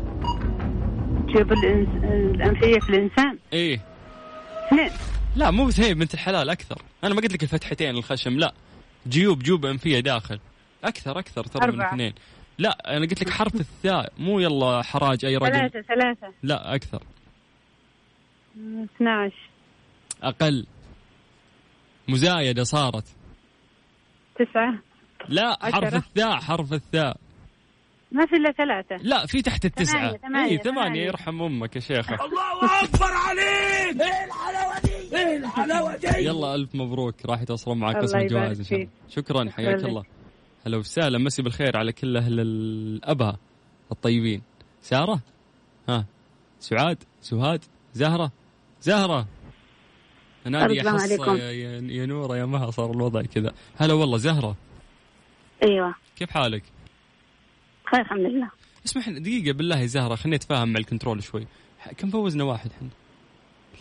جيوب 1.26 1.52
الإنس... 1.52 1.88
الأنفية 2.36 2.80
في 2.80 2.90
الإنسان؟ 2.90 3.38
إيه. 3.54 3.82
اثنين. 4.68 4.90
لا 5.36 5.52
مو 5.52 5.70
اثنين 5.70 6.00
بنت 6.00 6.14
الحلال 6.14 6.50
أكثر. 6.50 6.82
أنا 7.04 7.14
ما 7.14 7.22
قلت 7.22 7.34
لك 7.34 7.44
الفتحتين 7.44 7.98
الخشم 7.98 8.40
لا. 8.40 8.54
جيوب 9.08 9.40
جيوب 9.40 9.66
أنفية 9.66 10.00
داخل. 10.00 10.40
أكثر 10.84 11.20
أكثر 11.20 11.44
ترى 11.44 11.72
من. 11.72 11.82
اثنين. 11.82 12.14
لا 12.60 12.98
أنا 12.98 13.06
قلت 13.06 13.22
لك 13.22 13.30
حرف 13.30 13.56
الثاء. 13.56 14.14
مو 14.18 14.40
يلا 14.40 14.82
حراج 14.82 15.26
أي 15.26 15.38
رقم. 15.38 15.52
ثلاثة 15.52 15.82
ثلاثة. 15.82 16.34
لا 16.44 16.76
أكثر. 16.76 17.04
12 18.96 19.34
أقل. 20.24 20.66
مزايدة 22.08 22.64
صارت. 22.64 23.06
9 24.36 24.80
لا 25.30 25.58
حرف 25.62 25.76
عشرة. 25.76 25.98
الثاء 25.98 26.36
حرف 26.36 26.74
الثاء. 26.74 27.18
ما 28.12 28.26
في 28.26 28.36
إلا 28.36 28.52
ثلاثة. 28.52 28.96
لا 28.96 29.26
في 29.26 29.42
تحت 29.42 29.66
التسعة. 29.66 30.00
ثمانية، 30.00 30.18
ثمانية، 30.18 30.52
اي 30.52 30.58
ثمانية 30.58 30.82
ثمانية. 30.82 31.02
يرحم 31.06 31.42
أمك 31.42 31.76
يا 31.76 31.82
شيخة. 31.82 32.16
الله 32.26 32.84
أكبر 32.84 33.12
عليك! 33.12 34.02
إيه 34.02 34.26
الحلاوة 34.26 34.80
دي؟ 34.80 35.18
إيه 35.18 35.38
الحلاوة 35.38 35.96
دي؟ 35.96 36.08
يلا 36.08 36.56
ألف 36.56 36.76
مبروك. 36.76 37.16
راح 37.26 37.42
يتواصلون 37.42 37.80
معك 37.80 37.96
قسم 37.96 38.18
الجوائز 38.18 38.60
إن 38.60 38.66
شاء 38.66 38.80
الله. 38.80 38.90
شكرا 39.10 39.50
حياك 39.52 39.84
الله. 39.84 40.04
هلا 40.66 40.78
وسهلا 40.78 41.18
مسي 41.18 41.42
بالخير 41.42 41.78
على 41.78 41.92
كل 41.92 42.18
أهل 42.18 42.40
الأبها 42.40 43.38
الطيبين. 43.92 44.42
سارة؟ 44.82 45.20
ها. 45.90 46.06
سعاد؟ 46.60 47.04
سهاد؟ 47.22 47.66
زهرة؟ 47.94 48.32
زهرة! 48.82 49.28
نادي 50.46 50.76
يا 50.76 50.92
حصة. 50.92 51.38
يا, 51.38 51.52
يا, 51.82 52.06
نورة 52.06 52.38
يا 52.38 52.46
مها 52.46 52.72
صار 52.72 52.92
الوضع 52.92 53.22
كذا. 53.22 53.54
هلا 53.78 53.94
والله 53.94 54.18
زهرة. 54.18 54.56
أيوه. 55.64 55.96
كيف 56.16 56.32
حالك؟ 56.32 56.64
خير 57.92 58.02
الحمد 58.02 58.20
لله. 58.20 58.52
اسمح 58.86 59.10
دقيقة 59.10 59.54
بالله 59.54 59.80
يا 59.80 59.86
زهرة 59.86 60.16
خليني 60.16 60.36
أتفاهم 60.36 60.74
مع 60.74 60.80
ال 60.80 60.85
control 60.85 61.24
شوي. 61.24 61.48
كم 61.98 62.10
فوزنا؟ 62.10 62.44
واحد 62.44 62.72
إحنا 62.72 62.90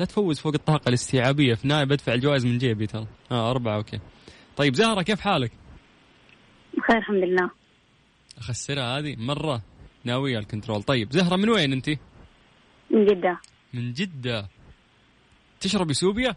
لا 0.01 0.05
تفوز 0.05 0.39
فوق 0.39 0.55
الطاقة 0.55 0.89
الاستيعابية 0.89 1.55
في 1.55 1.69
نايب 1.69 1.93
ادفع 1.93 2.15
الجوائز 2.15 2.47
من 2.47 2.59
جيبي 2.59 2.87
ترى. 2.87 3.07
آه 3.33 3.51
أربعة 3.51 3.77
okay. 3.77 4.01
طيب 4.57 4.75
زهرة 4.75 5.03
كيف 5.03 5.21
حالك؟ 5.21 5.53
خير 6.81 6.97
الحمد 6.97 7.25
لله. 7.25 7.51
أخسرها 8.39 8.99
هذه 8.99 9.17
مرة 9.19 9.63
ناوية 10.05 10.39
ال 10.39 10.44
control. 10.44 10.83
طيب 10.83 11.13
زهرة 11.13 11.37
من 11.37 11.49
وين 11.51 11.73
أنت؟ 11.73 11.89
من 12.91 13.07
جدة. 13.07 13.41
من 13.75 13.93
جدة. 13.93 14.49
تشربي 15.61 15.95
سوبيا؟ 15.95 16.35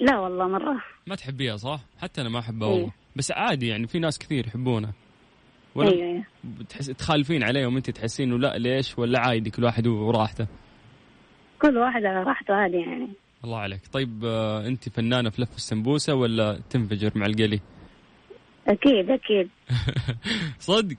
لا 0.00 0.18
والله 0.18 0.48
مرة. 0.48 0.82
ما 1.06 1.14
تحبيها 1.14 1.56
صح؟ 1.56 1.80
حتى 1.98 2.20
أنا 2.20 2.28
ما 2.28 2.38
أحبها 2.38 2.68
إيه. 2.68 2.74
والله. 2.74 2.92
بس 3.16 3.32
عادي 3.32 3.68
يعني 3.68 3.86
في 3.86 3.98
ناس 3.98 4.18
كثير 4.18 4.46
يحبونها. 4.46 4.92
ولا 5.74 5.92
أيوه 5.92 6.24
بتحس 6.44 6.86
تخالفين 6.86 7.42
عليهم 7.42 7.76
أنت 7.76 7.90
تحسين 7.90 8.28
إنه 8.28 8.38
لا 8.38 8.58
ليش؟ 8.58 8.98
ولا 8.98 9.20
عادي 9.20 9.50
كل 9.50 9.64
واحد 9.64 9.86
وراحته. 9.86 10.46
كل 11.62 11.78
واحد 11.78 12.04
على 12.04 12.22
راحته 12.22 12.54
عادي 12.54 12.76
يعني. 12.76 13.08
الله 13.44 13.58
عليك. 13.58 13.80
طيب 13.92 14.24
آه، 14.24 14.66
أنت 14.66 14.88
فنانة 14.88 15.30
في 15.30 15.42
لف 15.42 15.56
السمبوسة 15.56 16.14
ولا 16.14 16.60
تنفجر 16.70 17.12
مع 17.14 17.26
القلي؟ 17.26 17.60
أكيد 18.66 19.10
أكيد. 19.10 19.48
صدق؟ 20.58 20.96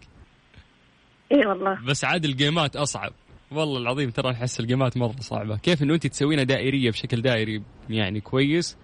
إي 1.32 1.46
والله. 1.48 1.86
بس 1.86 2.06
عاد 2.06 2.26
الجيمات 2.26 2.76
أصعب. 2.76 3.12
والله 3.52 3.78
العظيم 3.82 4.10
ترى 4.10 4.32
أحس 4.32 4.60
الجيمات 4.60 4.98
مرة 4.98 5.16
صعبة. 5.20 5.58
كيف 5.58 5.84
انه 5.84 5.94
أنت 5.94 6.08
تسوينها 6.08 6.44
دائرية 6.44 6.92
بشكل 6.92 7.22
دائري 7.22 7.64
يعني 7.90 8.22
كويس؟ 8.22 8.78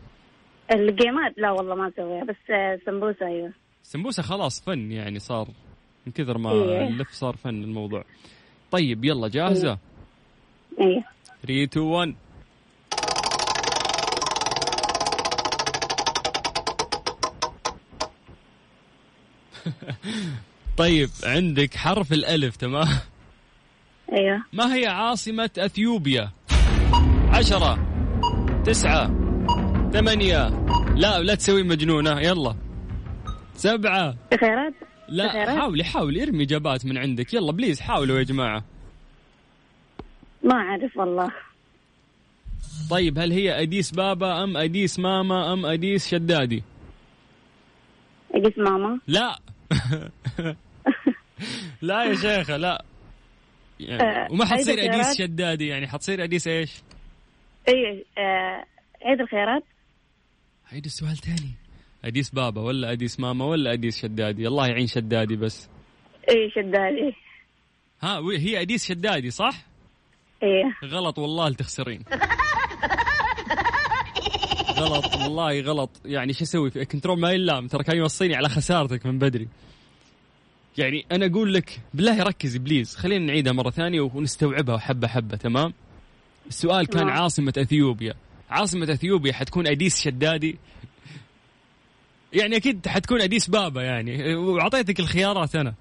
الجيمات 0.74 1.34
لا 1.38 1.52
والله 1.52 1.76
ما 1.76 1.88
أسويها 1.88 2.24
بس 2.24 2.36
سمبوسة 2.86 3.26
أيوه. 3.28 3.54
السمبوسه 3.84 4.24
خلاص 4.24 4.62
فن 4.66 4.92
يعني 4.92 5.20
صار 5.20 5.48
من 6.06 6.12
كثر 6.14 6.38
ما 6.38 6.52
إيه. 6.52 6.88
اللف 6.88 7.10
صار 7.12 7.36
فن 7.36 7.64
الموضوع. 7.64 8.04
طيب 8.72 9.06
يلا 9.06 9.28
جاهزة؟ 9.28 9.78
أيوه 10.82 11.04
3 11.42 11.64
2 11.64 11.86
1 11.86 12.16
طيب 20.78 21.10
عندك 21.24 21.76
حرف 21.76 22.14
الألف 22.14 22.56
تمام؟ 22.56 22.88
أيوه. 24.14 24.44
ما 24.54 24.76
هي 24.76 24.88
عاصمة 24.88 25.50
أثيوبيا؟ 25.58 26.32
عشرة 27.30 27.80
تسعة 28.66 29.08
ثمانية. 29.94 30.50
لا 30.96 31.20
لا 31.20 31.36
تسوي 31.36 31.64
مجنونة 31.64 32.20
يلا. 32.20 32.56
سبعة. 33.56 34.16
خيرات 34.40 34.74
لا 35.10 35.32
خيارات؟ 35.32 35.58
حاولي 35.58 35.84
حاولي 35.84 36.24
ارمي 36.24 36.44
إجابات 36.44 36.86
من 36.86 36.98
عندك. 36.98 37.34
يلا 37.34 37.52
please 37.52 37.80
حاولوا 37.80 38.18
يا 38.18 38.24
جماعة. 38.24 38.64
ما 40.44 40.56
أعرف 40.56 40.98
والله. 40.98 41.32
طيب 42.90 43.20
هل 43.20 43.32
هي 43.32 43.62
أديس 43.62 43.92
بابا 43.92 44.44
أم 44.44 44.58
أديس 44.58 45.00
ماما 45.00 45.54
أم 45.54 45.66
أديس 45.66 46.08
شدادي؟ 46.08 46.64
أديس 48.36 48.58
ماما. 48.58 49.00
لا. 49.08 49.40
لا 51.82 52.04
يا 52.04 52.16
شيخة 52.16 52.58
لا. 52.58 52.86
يعني 53.80 54.04
آه، 54.04 54.28
وما 54.32 54.46
حتصير 54.46 54.76
خيارات؟ 54.76 55.18
شدادي 55.18 55.68
يعني 55.68 55.88
حتصير 55.88 56.24
أديس 56.24 56.48
إيش؟ 56.48 56.82
أيوه 57.68 58.04
آه، 58.18 58.66
عيد 59.02 59.22
الخيارات 59.22 59.64
عيد 60.72 60.86
السؤال 60.86 61.18
تاني. 61.18 61.52
أديس 62.06 62.30
بابا 62.30 62.62
ولا 62.62 62.92
أديس 62.92 63.20
ماما 63.20 63.46
ولا 63.46 63.74
أديس 63.74 64.02
شدادي؟ 64.02 64.48
الله 64.48 64.68
يعين 64.68 64.88
شدادي 64.88 65.36
بس. 65.36 65.70
إي 66.30 66.52
شدادي. 66.56 67.16
ها 68.02 68.20
هي 68.20 68.62
أديس 68.62 68.88
شدادي 68.88 69.30
صح؟ 69.30 69.66
إيه 70.44 70.88
غلط 70.90 71.20
والله 71.20 71.46
اللي 71.46 71.58
تخسرين 71.58 72.04
غلط 74.80 75.16
والله 75.16 75.62
غلط. 75.62 75.90
يعني 76.06 76.34
شو 76.34 76.44
أسوي؟ 76.44 76.72
في 76.72 76.86
control 76.86 77.20
ما 77.20 77.32
يلام. 77.32 77.68
ترى 77.68 77.84
كان 77.84 77.98
يوصيني 77.98 78.36
على 78.36 78.50
خسارتك 78.50 79.06
من 79.06 79.20
بدري. 79.20 79.48
يعني 80.78 81.06
أنا 81.12 81.26
أقول 81.26 81.54
لك 81.54 81.82
بالله 81.94 82.24
ركزي 82.24 82.60
please 82.60 82.96
خلينا 82.96 83.26
نعيدها 83.26 83.54
مرة 83.54 83.70
ثانية 83.70 84.02
ونستوعبها 84.02 84.78
حبة 84.78 85.08
حبة 85.08 85.38
تمام؟ 85.38 85.74
السؤال 86.48 86.88
كان. 86.88 87.10
عاصمة 87.10 87.54
أثيوبيا. 87.58 88.14
عاصمة 88.50 88.94
أثيوبيا 88.94 89.34
حتكون 89.34 89.68
أديس 89.68 90.02
شدادي؟ 90.02 90.58
يعني 92.34 92.56
أكيد 92.56 92.88
حتكون 92.88 93.22
أديس 93.22 93.50
بابا 93.50 93.84
يعني. 93.84 94.36
وأعطيتك 94.36 95.00
الخيارات 95.00 95.56
أنا. 95.56 95.74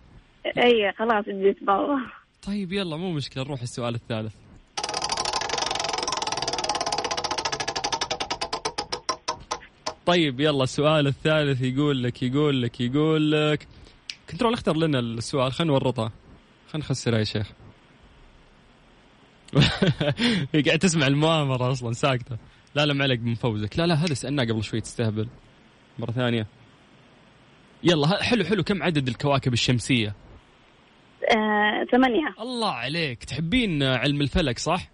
اي 0.47 0.93
خلاص 0.99 1.25
أديس 1.29 1.57
بابا. 1.63 1.99
طيب 2.47 2.73
يلا 2.73 2.97
مو 2.97 3.13
مشكلة. 3.13 3.45
نروح 3.45 3.63
السؤال 3.63 3.95
الثالث. 3.95 4.35
طيب 10.07 10.41
يلا 10.41 10.65
السؤال 10.65 11.07
الثالث 11.07 11.63
يقول 11.63 12.03
لك 12.03 12.23
يقول 12.23 12.63
لك 12.63 12.81
يقول 12.81 13.33
لك. 13.33 13.69
كنترول 14.31 14.53
اختر 14.53 14.77
لنا 14.77 14.99
السؤال 14.99 15.53
خلينا 15.53 15.73
نورطها 15.73 16.13
خلينا 16.69 16.87
نخسرها 16.87 17.19
يا 17.19 17.25
شيخ. 17.25 17.53
قاعد 20.67 20.79
تسمع 20.79 21.07
المؤامرة 21.07 21.73
أصلا 21.73 21.93
ساكتة. 21.93 22.37
لا 22.75 22.87
لا 22.87 22.95
ما 22.95 23.05
عليك 23.05 23.21
بنفوزك 23.21 23.79
لا 23.79 23.87
لا 23.87 23.95
هذا 23.95 24.15
سألناه 24.15 24.45
قبل 24.45 24.65
شوي 24.65 24.81
تستهبل. 24.81 25.29
مرة 25.99 26.11
ثانية. 26.11 26.47
يلا 27.85 28.23
حلو 28.23 28.45
حلو. 28.45 28.63
كم 28.63 28.83
عدد 28.83 29.09
الكواكب 29.09 29.53
الشمسية؟ 29.53 30.15
آه، 31.37 31.85
ثمانية. 31.93 32.35
الله 32.41 32.71
عليك. 32.71 33.25
تحبين 33.25 33.83
علم 33.83 34.21
الفلك 34.21 34.59
صح؟ 34.59 34.89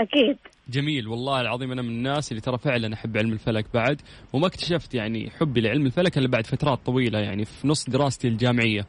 أكيد. 0.00 0.38
جميل 0.68 1.08
والله 1.08 1.40
العظيم 1.40 1.72
أنا 1.72 1.82
من 1.82 1.88
الناس 1.88 2.32
اللي 2.32 2.40
ترى 2.40 2.58
فعلا 2.58 2.94
أحب 2.94 3.16
علم 3.16 3.32
الفلك 3.32 3.66
بعد 3.74 4.00
وما 4.32 4.46
اكتشفت 4.46 4.94
يعني 4.94 5.30
حبي 5.30 5.60
لعلم 5.60 5.86
الفلك 5.86 6.18
إلا 6.18 6.28
بعد 6.28 6.46
فترات 6.46 6.78
طويلة 6.86 7.18
يعني 7.18 7.44
في 7.44 7.68
نص 7.68 7.90
دراستي 7.90 8.28
الجامعية. 8.28 8.86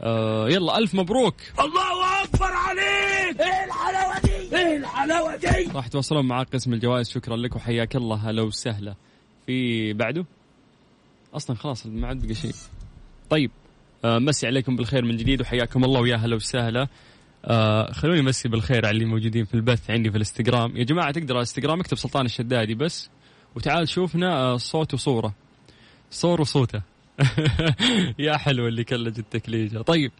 آه 0.00 0.48
يلا 0.48 0.78
ألف 0.78 0.94
مبروك. 0.94 1.34
الله 1.60 2.22
أكبر 2.24 2.44
عليك! 2.52 3.40
إيه 3.40 3.64
الحلاوة 3.64 4.20
دي؟ 4.20 4.56
إيه 4.56 4.76
الحلاوة 4.76 5.36
دي؟ 5.36 5.70
راح 5.74 5.88
تواصلون 5.88 6.24
مع 6.26 6.42
قسم 6.42 6.72
الجوائز 6.72 7.10
شكرا 7.10 7.36
لك 7.36 7.56
وحياك 7.56 7.96
الله 7.96 8.16
هلا 8.30 8.42
وسهلا. 8.42 8.94
في 9.46 9.92
بعده؟ 9.92 10.24
أصلا 11.34 11.56
خلاص 11.56 11.86
ما 11.86 12.06
عاد 12.08 12.24
بقى 12.26 12.34
شيء. 12.34 12.54
طيب 13.30 13.50
آه 14.04 14.18
مسي 14.18 14.46
عليكم 14.46 14.76
بالخير 14.76 15.04
من 15.04 15.16
جديد 15.16 15.40
وحياكم 15.40 15.84
الله 15.84 16.00
ويا 16.00 16.16
هلا 16.16 16.36
وسهلا. 16.36 16.88
آه 17.44 17.92
خلوني 17.92 18.22
مسي 18.22 18.48
بالخير 18.48 18.86
على 18.86 18.94
اللي 18.94 19.04
موجودين 19.04 19.44
في 19.44 19.54
البث 19.54 19.90
عندي 19.90 20.10
في 20.10 20.16
الإنستغرام. 20.16 20.76
يا 20.76 20.84
جماعة 20.84 21.10
تقدر 21.10 21.34
على 21.34 21.42
الإنستغرام 21.42 21.80
اكتب 21.80 21.96
سلطان 21.96 22.26
الشدادي 22.26 22.74
بس 22.74 23.10
وتعال 23.54 23.88
شوفنا 23.88 24.36
آه 24.36 24.56
صوت 24.56 24.94
وصورة. 24.94 25.34
صور 26.10 26.40
وصوته. 26.40 26.82
يا 28.18 28.36
حلو 28.36 28.68
اللي 28.68 28.84
كلج 28.84 29.18
التكليجة. 29.18 29.78
طيب 29.78 30.12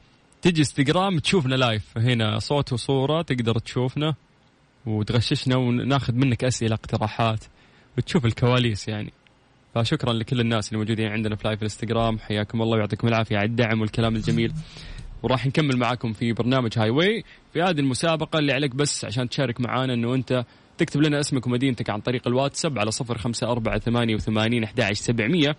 تجي 0.43 0.61
إنستغرام 0.61 1.19
تشوفنا 1.19 1.55
live. 1.55 1.99
هنا 1.99 2.39
صوت 2.39 2.73
وصورة 2.73 3.23
تقدر 3.23 3.59
تشوفنا 3.59 4.15
وتغششنا 4.87 5.57
وناخذ 5.57 6.15
منك 6.15 6.45
أسئلة 6.45 6.75
اقتراحات 6.75 7.45
وتشوف 7.99 8.27
الكواليس 8.27 8.89
يعني. 8.89 9.13
فشكرا 9.75 10.13
لكل 10.13 10.41
الناس 10.41 10.69
اللي 10.69 10.79
موجودين 10.79 11.09
عندنا 11.09 11.37
في 11.37 11.49
live 11.49 11.59
الإنستغرام. 11.59 12.19
حياكم 12.19 12.63
الله 12.63 12.77
ويعطيكم 12.77 13.09
العافية 13.09 13.37
على 13.37 13.47
الدعم 13.47 13.81
والكلام 13.81 14.17
الجميل. 14.17 14.53
وراح 15.23 15.47
نكمل 15.47 15.77
معاكم 15.77 16.13
في 16.13 16.33
برنامج 16.33 16.79
هاي 16.79 16.91
واي 16.91 17.25
في 17.53 17.63
هذه 17.63 17.81
المسابقة 17.81 18.39
اللي 18.39 18.53
عليك 18.53 18.75
بس 18.75 19.05
عشان 19.05 19.29
تشارك 19.29 19.61
معانا 19.61 19.95
إنه 19.95 20.15
أنت 20.15 20.45
تكتب 20.79 21.01
لنا 21.03 21.21
اسمك 21.21 21.47
ومدينتك 21.47 21.91
عن 21.91 22.01
طريق 22.01 22.29
الواتساب 22.29 22.79
على 22.79 22.91
صفر 22.91 23.19
خمسة 23.19 23.47
أربعة 23.51 23.79
ثمانية 23.79 24.15
وثمانين 24.15 24.65
أحد 24.65 24.93
سبعمية. 24.93 25.57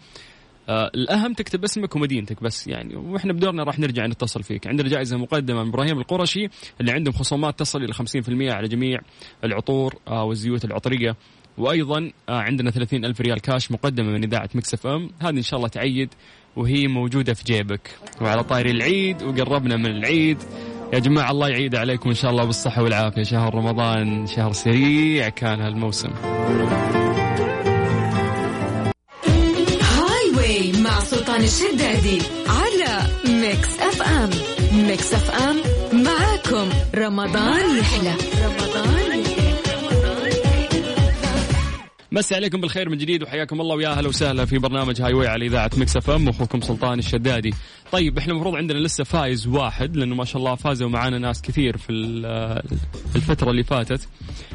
آه 0.69 0.91
الأهم 0.95 1.33
تكتب 1.33 1.63
اسمك 1.63 1.95
ومدينتك 1.95 2.43
بس 2.43 2.67
يعني 2.67 2.95
وإحنا 2.95 3.33
بدورنا 3.33 3.63
راح 3.63 3.79
نرجع 3.79 4.05
نتصل 4.05 4.43
فيك. 4.43 4.67
عندنا 4.67 4.89
جائزة 4.89 5.17
مقدمة 5.17 5.63
من 5.63 5.69
إبراهيم 5.69 5.99
القرشي 5.99 6.47
اللي 6.81 6.91
عندهم 6.91 7.13
خصومات 7.13 7.59
تصل 7.59 7.83
إلى 7.83 7.93
50% 7.93 8.53
على 8.53 8.67
جميع 8.67 8.99
العطور 9.43 9.95
آه 10.07 10.23
والزيوت 10.23 10.65
العطرية. 10.65 11.15
وأيضا 11.57 12.11
آه 12.29 12.39
عندنا 12.39 12.71
30 12.71 13.05
ألف 13.05 13.21
ريال 13.21 13.41
كاش 13.41 13.71
مقدمة 13.71 14.11
من 14.11 14.23
إذاعة 14.23 14.49
ميكس 14.55 14.87
FM. 14.87 15.09
هذه 15.21 15.37
إن 15.37 15.41
شاء 15.41 15.57
الله 15.57 15.69
تعيد. 15.69 16.09
وهي 16.57 16.87
موجودة 16.87 17.33
في 17.33 17.43
جيبك. 17.43 17.89
وعلى 18.21 18.43
طاري 18.43 18.71
العيد 18.71 19.23
وقربنا 19.23 19.77
من 19.77 19.85
العيد. 19.85 20.37
يا 20.93 20.99
جماعة 20.99 21.31
الله 21.31 21.49
يعيد 21.49 21.75
عليكم 21.75 22.09
إن 22.09 22.15
شاء 22.15 22.31
الله 22.31 22.43
بالصحة 22.43 22.83
والعافية. 22.83 23.23
شهر 23.23 23.55
رمضان 23.55 24.27
شهر 24.27 24.53
سريع 24.53 25.29
كان 25.29 25.61
هالموسم. 25.61 26.09
هاي 29.81 30.25
واي 30.37 30.71
مع 30.81 30.99
سلطان 30.99 31.41
الشدادي 31.43 32.21
على 32.47 33.07
ميكس 33.41 33.79
FM. 33.79 34.29
ميكس 34.87 35.13
FM 35.13 35.55
معاكم. 36.03 36.69
رمضان 36.95 37.77
يحلى. 37.79 38.13
رمضان 38.45 38.96
مسي 42.17 42.35
عليكم 42.35 42.61
بالخير 42.61 42.89
من 42.89 42.97
جديد 42.97 43.23
وحياكم 43.23 43.61
الله 43.61 43.75
ويا 43.75 43.89
أهلا 43.89 44.07
وسهلا 44.07 44.45
في 44.45 44.57
برنامج 44.57 45.01
هاي 45.01 45.13
واي 45.13 45.27
على 45.27 45.45
إذاعة 45.45 45.69
ميكس 45.77 45.97
FM 45.97 46.29
أخوكم 46.29 46.61
سلطان 46.61 46.99
الشدادي. 46.99 47.53
طيب 47.91 48.17
إحنا 48.17 48.33
المفروض 48.33 48.55
عندنا 48.55 48.77
لسه 48.77 49.03
فايز 49.03 49.47
واحد 49.47 49.95
لأنه 49.97 50.15
ما 50.15 50.25
شاء 50.25 50.37
الله 50.37 50.55
فازوا 50.55 50.89
معانا 50.89 51.17
ناس 51.17 51.41
كثير 51.41 51.77
في 51.77 51.91
ال- 51.91 52.63
في 53.09 53.15
الفترة 53.15 53.51
اللي 53.51 53.63
فاتت. 53.63 54.07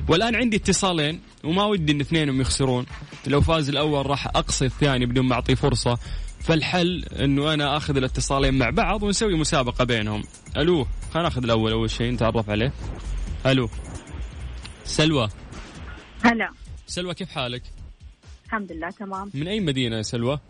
والآن 0.08 0.34
عندي 0.36 0.56
اتصالين 0.56 1.20
وما 1.44 1.64
ودي 1.64 1.92
إن 1.92 2.00
اثنينهم 2.00 2.40
يخسرون. 2.40 2.86
لو 3.26 3.40
فاز 3.40 3.68
الأول 3.68 4.06
راح 4.06 4.26
أقصي 4.26 4.64
الثاني 4.66 5.06
بدون 5.06 5.26
ما 5.26 5.34
أعطيه 5.34 5.54
فرصة. 5.54 5.98
فالحل 6.40 7.04
إنه 7.04 7.54
أنا 7.54 7.76
آخذ 7.76 7.96
الاتصالين 7.96 8.58
مع 8.58 8.70
بعض 8.70 9.02
ونسوي 9.02 9.34
مسابقة 9.34 9.84
بينهم. 9.84 10.22
ألو 10.56 10.86
خلينا 11.12 11.28
ناخذ 11.28 11.44
الأول 11.44 11.72
أول 11.72 11.90
شيء 11.90 12.12
نتعرف 12.12 12.50
عليه. 12.50 12.72
ألو 13.46 13.68
سلوى 14.84 15.28
هلا 16.24 16.50
سلوى 16.92 17.14
كيف 17.14 17.30
حالك؟ 17.30 17.62
الحمد 18.46 18.72
لله 18.72 18.90
تمام. 18.90 19.30
من 19.34 19.48
أي 19.48 19.60
مدينة 19.60 19.96
يا 19.96 20.02
سلوى؟ 20.02 20.40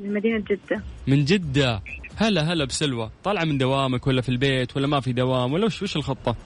من 0.00 0.14
مدينة 0.14 0.38
جدة. 0.38 0.82
من 1.06 1.24
جدة. 1.24 1.82
هلا 2.16 2.52
هلا 2.52 2.64
بسلوى. 2.64 3.10
طالعة 3.24 3.44
من 3.44 3.58
دوامك 3.58 4.06
ولا 4.06 4.20
في 4.22 4.28
البيت 4.28 4.76
ولا 4.76 4.86
ما 4.86 5.00
في 5.00 5.12
دوام 5.12 5.52
ولا 5.52 5.66
وش 5.66 5.82
وش 5.82 5.96
الخطة؟ 5.96 6.36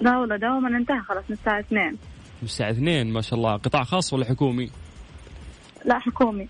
لا 0.00 0.18
والله 0.18 0.36
دوما 0.36 0.78
انتهى 0.78 1.00
خلاص 1.00 1.24
من 1.28 1.36
الساعة 1.36 1.60
2 1.60 1.90
من 1.90 1.98
الساعة 2.42 2.70
2 2.70 3.12
ما 3.12 3.20
شاء 3.20 3.34
الله. 3.38 3.56
قطاع 3.56 3.84
خاص 3.84 4.12
ولا 4.12 4.24
حكومي؟ 4.24 4.70
لا 5.84 5.98
حكومي. 5.98 6.48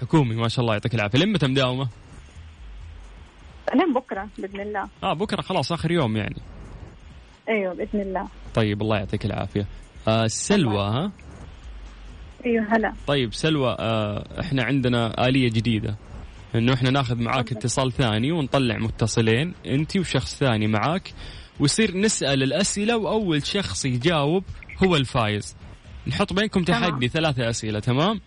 حكومي 0.00 0.34
ما 0.34 0.48
شاء 0.48 0.60
الله 0.62 0.72
يعطيك 0.72 0.94
العافية. 0.94 1.18
لين 1.18 1.32
متى 1.32 1.46
مداومة 1.46 1.88
لين 3.74 3.94
بكرة 3.94 4.28
بإذن 4.38 4.60
الله. 4.60 4.88
آه 5.02 5.12
بكرة 5.12 5.42
خلاص 5.42 5.72
آخر 5.72 5.90
يوم 5.90 6.16
يعني. 6.16 6.36
أيوه 7.48 7.74
بإذن 7.74 8.00
الله. 8.00 8.28
طيب 8.54 8.82
الله 8.82 8.96
يعطيك 8.96 9.24
العافية. 9.24 9.66
آه 10.08 10.26
سلوى 10.26 10.82
ها؟ 10.82 11.12
أيوه 12.46 12.76
هلا. 12.76 12.92
طيب 13.06 13.34
سلوى 13.34 13.76
آه 13.78 14.40
إحنا 14.40 14.64
عندنا 14.64 15.28
آلية 15.28 15.48
جديدة. 15.48 15.96
إنه 16.54 16.74
إحنا 16.74 16.90
ناخذ 16.90 17.22
معاك 17.22 17.52
اتصال 17.52 17.92
ثاني 17.92 18.32
ونطلع 18.32 18.78
متصلين 18.78 19.54
أنت 19.66 19.96
وشخص 19.96 20.38
ثاني 20.38 20.66
معاك. 20.66 21.12
ويصير 21.60 21.96
نسأل 21.96 22.42
الأسئلة 22.42 22.96
وأول 22.96 23.46
شخص 23.46 23.84
يجاوب 23.84 24.44
هو 24.84 24.96
الفايز. 24.96 25.56
نحط 26.06 26.32
بينكم. 26.32 26.64
تحدي 26.64 27.08
ثلاثة 27.08 27.50
أسئلة 27.50 27.80
تمام؟ 27.80 28.20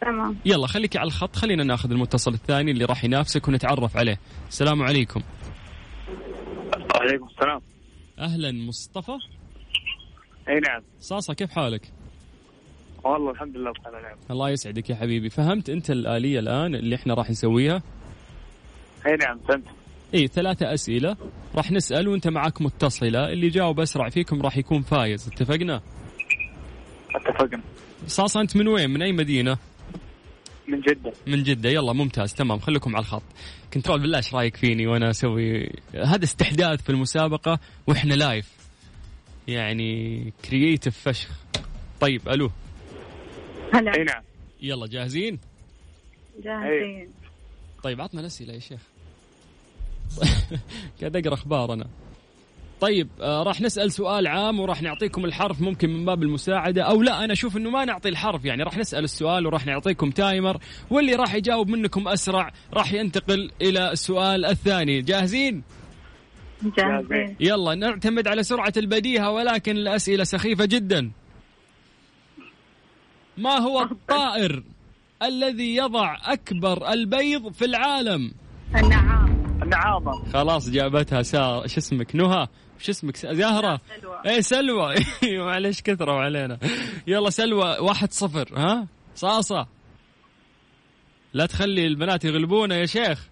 تمام. 0.00 0.36
يلا 0.44 0.66
خليك 0.66 0.96
على 0.96 1.06
الخط 1.06 1.36
خلينا 1.36 1.64
ناخذ 1.64 1.90
المتصل 1.90 2.34
الثاني 2.34 2.70
اللي 2.70 2.84
راح 2.84 3.04
ينافسك 3.04 3.48
ونتعرف 3.48 3.96
عليه. 3.96 4.20
السلام 4.48 4.82
عليكم. 4.82 5.22
وعليكم 6.94 7.26
السلام. 7.26 7.60
أهلا 8.18 8.52
مصطفى. 8.52 9.16
أي 10.48 10.60
نعم. 10.60 10.82
صاصة 11.00 11.34
كيف 11.34 11.50
حالك؟ 11.50 11.92
والله 13.04 13.30
الحمد 13.30 13.56
لله 13.56 13.72
بخير 13.72 13.92
نعم. 13.92 14.16
الله 14.30 14.50
يسعدك 14.50 14.90
يا 14.90 14.94
حبيبي. 14.94 15.30
فهمت 15.30 15.70
أنت 15.70 15.90
الآلية 15.90 16.38
الآن 16.38 16.74
اللي 16.74 16.96
إحنا 16.96 17.14
راح 17.14 17.30
نسويها؟ 17.30 17.82
أي 19.06 19.16
نعم 19.16 19.38
فهمت. 19.48 19.64
إي 20.14 20.26
ثلاثة 20.26 20.74
أسئلة 20.74 21.16
راح 21.54 21.72
نسأل 21.72 22.08
وأنت 22.08 22.28
معك 22.28 22.62
متصلة. 22.62 23.32
اللي 23.32 23.48
جاوب 23.48 23.80
أسرع 23.80 24.08
فيكم 24.08 24.42
راح 24.42 24.56
يكون 24.56 24.82
فايز. 24.82 25.28
اتفقنا؟ 25.28 25.80
اتفقنا. 27.14 27.62
صاصة 28.06 28.40
أنت 28.40 28.56
من 28.56 28.68
وين؟ 28.68 28.90
من 28.90 29.02
أي 29.02 29.12
مدينة؟ 29.12 29.58
من 30.68 30.80
جدة. 30.80 31.12
من 31.26 31.42
جدة. 31.42 31.70
يلا 31.70 31.92
ممتاز 31.92 32.34
تمام. 32.34 32.58
خليكم 32.58 32.96
على 32.96 33.02
الخط. 33.02 33.22
control 33.74 34.00
بالله 34.00 34.18
إيش 34.18 34.34
رأيك 34.34 34.56
فيني 34.56 34.86
وأنا 34.86 35.10
أسوي 35.10 35.70
هذا 35.94 36.24
استحداث 36.24 36.82
في 36.82 36.90
المسابقة 36.90 37.58
وإحنا 37.86 38.14
live 38.14 38.63
يعني 39.48 40.32
creative 40.44 40.98
فشخ. 40.98 41.30
طيب 42.00 42.28
ألو. 42.28 42.50
هلا. 43.72 43.96
أي 43.96 44.04
نعم. 44.04 44.22
يلا 44.62 44.86
جاهزين؟ 44.86 45.38
جاهزين. 46.44 47.10
طيب 47.82 48.00
عطنا 48.00 48.20
الأسئلة 48.20 48.54
يا 48.54 48.58
شيخ. 48.58 48.80
قاعد 51.00 51.16
أقرأ 51.16 51.34
أخبار 51.34 51.72
أنا. 51.72 51.86
طيب 52.80 53.08
آه 53.20 53.42
راح 53.42 53.60
نسأل 53.60 53.92
سؤال 53.92 54.26
عام 54.26 54.60
وراح 54.60 54.82
نعطيكم 54.82 55.24
الحرف 55.24 55.60
ممكن 55.60 55.90
من 55.90 56.04
باب 56.04 56.22
المساعدة 56.22 56.82
أو 56.82 57.02
لا 57.02 57.24
أنا 57.24 57.32
أشوف 57.32 57.56
إنه 57.56 57.70
ما 57.70 57.84
نعطي 57.84 58.08
الحرف 58.08 58.44
يعني 58.44 58.62
راح 58.62 58.78
نسأل 58.78 59.04
السؤال 59.04 59.46
وراح 59.46 59.66
نعطيكم 59.66 60.10
تايمر 60.10 60.58
واللي 60.90 61.14
راح 61.14 61.34
يجاوب 61.34 61.68
منكم 61.68 62.08
أسرع 62.08 62.52
راح 62.72 62.92
ينتقل 62.92 63.50
إلى 63.62 63.92
السؤال 63.92 64.44
الثاني. 64.44 65.02
جاهزين؟ 65.02 65.62
جاهزين. 66.62 67.36
يلا 67.40 67.74
نعتمد 67.74 68.28
على 68.28 68.42
سرعة 68.42 68.72
البديهة 68.76 69.30
ولكن 69.30 69.76
الأسئلة 69.76 70.24
سخيفة 70.24 70.64
جدا. 70.64 71.10
ما 73.38 73.58
هو 73.58 73.82
الطائر 73.82 74.62
الذي 75.22 75.76
يضع 75.76 76.16
أكبر 76.22 76.92
البيض 76.92 77.52
في 77.52 77.64
العالم؟ 77.64 78.32
النعام. 78.76 79.44
النعامة. 79.62 80.32
خلاص 80.32 80.70
جابتها 80.70 81.22
سار 81.22 81.66
شو 81.66 81.78
اسمك؟ 81.78 82.16
نهى. 82.16 82.46
شو 82.78 82.92
اسمك؟ 82.92 83.16
زهرة. 83.16 83.80
سلوى. 84.00 84.20
إيه 84.26 84.40
سلوى. 84.40 84.94
أيوه 85.22 85.46
معلش 85.46 85.80
كثروا 85.80 86.14
علينا. 86.14 86.58
يلا 87.06 87.30
سلوى 87.30 87.78
واحد 87.78 88.12
صفر 88.12 88.48
ها؟ 88.56 88.86
صاصة. 89.14 89.66
لا 91.34 91.46
تخلي 91.46 91.86
البنات 91.86 92.24
يغلبونا 92.24 92.76
يا 92.76 92.86
شيخ. 92.86 93.28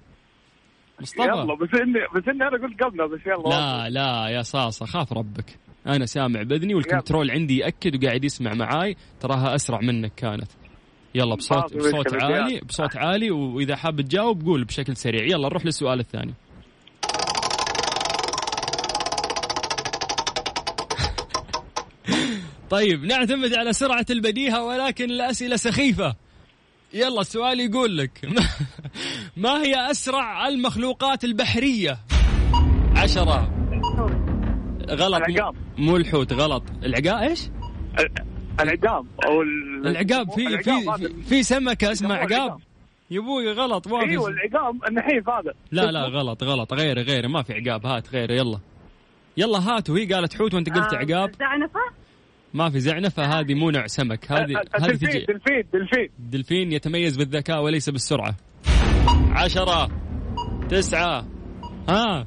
مصطفى. 1.03 1.23
يلا 1.23 1.55
بس 1.55 1.69
اني 1.81 2.01
بس 2.15 2.29
إني 2.29 2.49
أنا 2.49 2.67
قلت 2.67 2.83
قبله 2.83 3.07
بس 3.07 3.21
يلا 3.27 3.49
لا 3.49 3.91
لا 3.91 4.29
يا 4.29 4.43
صاصة 4.43 4.87
خاف 4.87 5.13
ربك. 5.13 5.59
أنا 5.87 6.07
سامع 6.07 6.43
باذني 6.43 6.75
والكنترول 6.75 7.31
عندي 7.31 7.59
يأكد 7.59 8.05
وقاعد 8.05 8.25
يسمع 8.25 8.55
معاي. 8.55 8.97
تراها 9.21 9.55
أسرع 9.55 9.81
منك 9.81 10.13
كانت. 10.17 10.51
يلا 11.15 11.35
بصوت 11.35 11.77
بصوت 11.77 12.23
عالي. 12.23 12.61
بصوت 12.61 12.97
عالي 12.97 13.31
وإذا 13.31 13.77
حاب 13.77 14.01
تجاوب 14.01 14.47
قول 14.47 14.65
بشكل 14.65 14.97
سريع. 14.97 15.25
يلا 15.25 15.49
نروح 15.49 15.67
للسؤال 15.67 16.01
الثاني. 16.01 16.35
طيب 22.71 23.05
نعتمد 23.05 23.55
على 23.55 23.73
سرعة 23.73 24.07
البديهة 24.11 24.65
ولكن 24.65 25.05
الأسئلة 25.05 25.57
سخيفة. 25.57 26.17
يلا 26.95 27.21
السؤال 27.21 27.61
يقول 27.61 27.97
لك 27.99 28.29
ما 29.37 29.63
هي 29.63 29.91
أسرع 29.91 30.49
المخلوقات 30.49 31.25
البحرية؟ 31.25 31.99
عشرة. 32.97 33.51
غلط. 34.91 35.21
مو- 35.21 35.27
العقاب. 35.27 35.55
مو 35.79 35.97
الحوت 35.97 36.33
غلط. 36.33 36.63
العقاب 36.85 37.23
إيش؟ 37.31 37.49
العقاب 38.61 39.07
أو 39.27 39.43
ال- 39.43 39.87
العقاب 39.87 40.31
في 40.31 40.59
في 40.59 41.09
في 41.29 41.43
سمكة 41.43 41.93
اسمها 41.93 42.23
يسموه 42.25 42.39
عقاب. 42.39 42.61
يا 43.11 43.21
أبوي 43.21 43.53
غلط 43.53 43.89
ما 43.89 44.01
أيوه 44.03 44.29
العقاب 44.29 44.85
النحيف 44.89 45.29
هذا. 45.29 45.53
لا 45.73 45.93
لا 45.93 46.05
غلط 46.05 46.43
غلط. 46.45 46.73
غيره 46.73 47.03
غيره 47.03 47.29
ما 47.29 47.43
في 47.43 47.53
عقاب. 47.53 47.87
هات 47.87 48.09
غيره 48.15 48.33
يلا. 48.33 48.59
يلا 49.37 49.59
هات 49.59 49.91
وهي 49.91 50.07
قالت 50.15 50.35
حوت 50.35 50.55
وأنت 50.55 50.69
قلت 50.69 50.93
آه، 50.93 50.97
عقاب. 50.97 51.31
ما 52.55 52.71
في 52.71 52.81
زعنفة 52.81 53.23
هذه 53.25 53.55
مو 53.55 53.71
نوع 53.71 53.87
سمك 53.87 54.33
هذه 54.33 54.63
هذه 54.75 54.87
دلفين 54.91 55.09
تجي 55.09 55.19
دلفين 55.19 55.63
دلفين. 55.73 56.09
الدلفين 56.19 56.73
يتميز 56.73 57.17
بالذكاء 57.17 57.63
وليس 57.63 57.91
بالسرعة. 57.91 58.35
عشرة 59.33 59.89
تسعة. 60.71 61.27
ها 61.89 62.27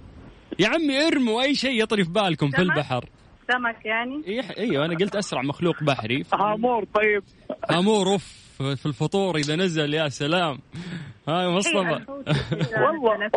يا 0.60 0.68
عمي 0.68 1.08
ارموا 1.08 1.42
أي 1.42 1.56
شيء 1.56 1.84
يطري 1.84 2.04
في 2.04 2.12
بالكم 2.12 2.50
في؟ 2.50 2.62
البحر. 2.62 3.10
سمك 3.52 3.86
يعني؟ 3.86 4.24
إيه- 4.24 4.58
أيوه 4.58 4.86
أنا 4.86 4.96
قلت 4.98 5.16
أسرع 5.16 5.42
مخلوق 5.42 5.84
بحري. 5.84 6.24
هامور 6.34 6.84
طيب. 6.96 7.24
آمور 7.78 8.08
أوف 8.08 8.24
في 8.58 8.86
الفطور 8.86 9.38
إذا 9.38 9.56
نزل 9.56 9.94
يا 9.94 10.10
سلام. 10.10 10.60
هاي 11.28 11.48
مصطفى. 11.48 11.78
والله 12.84 13.30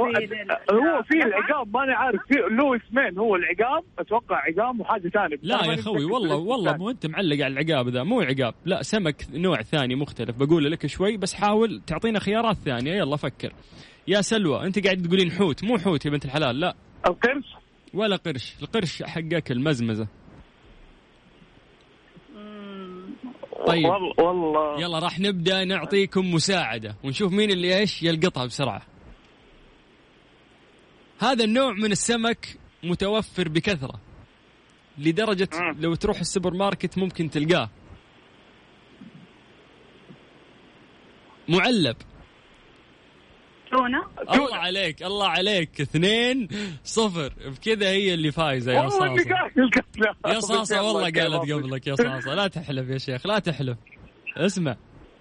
هو 0.72 1.02
في 1.02 1.16
العقاب 1.26 1.76
ماني 1.76 1.92
عارف 1.92 2.20
في 2.28 2.34
له 2.34 2.76
اسمين 2.76 3.18
هو 3.18 3.36
العقاب؟ 3.36 3.84
أتوقع 3.98 4.36
عقاب 4.36 4.80
وحاجة 4.80 5.08
ثانية. 5.08 5.36
لا 5.42 5.64
يا 5.64 5.74
أخوي 5.74 6.04
والله 6.04 6.36
والله 6.36 6.76
مو 6.76 6.90
أنت 6.90 7.06
معلق 7.06 7.44
على 7.44 7.60
العقاب 7.60 7.88
ذا 7.88 8.02
مو 8.02 8.20
عقاب. 8.20 8.54
لا 8.64 8.82
سمك 8.82 9.26
نوع 9.34 9.62
ثاني 9.62 9.94
مختلف. 9.94 10.36
بقول 10.36 10.70
لك 10.72 10.86
شوي 10.86 11.16
بس 11.16 11.34
حاول 11.34 11.80
تعطينا 11.86 12.18
خيارات 12.18 12.56
ثانية. 12.56 12.92
يلا 12.92 13.16
فكر. 13.16 13.52
يا 14.08 14.20
سلوى 14.20 14.66
أنت 14.66 14.84
قاعد 14.84 15.02
تقولين 15.02 15.30
حوت 15.30 15.64
مو 15.64 15.78
حوت 15.78 16.06
يا 16.06 16.10
بنت 16.10 16.24
الحلال 16.24 16.60
لا. 16.60 16.74
القرش. 17.06 17.54
ولا 17.94 18.16
قرش. 18.16 18.56
القرش 18.62 19.02
حقك 19.02 19.50
المزمزة. 19.52 20.08
طيب. 23.66 23.84
والله 24.18 24.80
يلا 24.80 24.98
راح 24.98 25.20
نبدأ 25.20 25.64
نعطيكم 25.64 26.34
مساعدة. 26.34 26.96
ونشوف 27.04 27.32
مين 27.32 27.50
اللي 27.50 27.78
إيش 27.78 28.02
يلقطها 28.02 28.46
بسرعة. 28.46 28.82
هذا 31.18 31.44
النوع 31.44 31.72
من 31.72 31.92
السمك 31.92 32.58
متوفر 32.82 33.48
بكثرة. 33.48 34.00
لدرجة 34.98 35.48
لو 35.78 35.94
تروح 35.94 36.20
السوبر 36.20 36.54
ماركت 36.54 36.98
ممكن 36.98 37.30
تلقاه. 37.30 37.70
تونة 41.48 41.94
معلب 43.72 44.30
الله 44.30 44.56
عليك 44.56 45.02
الله 45.02 45.28
عليك. 45.28 45.80
اثنين 45.80 46.48
صفر. 46.84 47.32
بكذا 47.46 47.88
هي 47.88 48.14
اللي 48.14 48.32
فايزة 48.32 48.72
يا 48.72 48.88
صاصة. 48.88 49.14
يا 50.26 50.40
صاصة 50.40 50.82
والله 50.82 51.10
قالت 51.10 51.52
قبلك 51.52 51.86
يا 51.86 51.94
صاصة. 51.94 52.34
لا 52.34 52.46
تحلف 52.46 52.88
يا 52.88 52.98
شيخ 52.98 53.26
لا 53.26 53.38
تحلف. 53.38 53.78
اسمع 54.36 54.76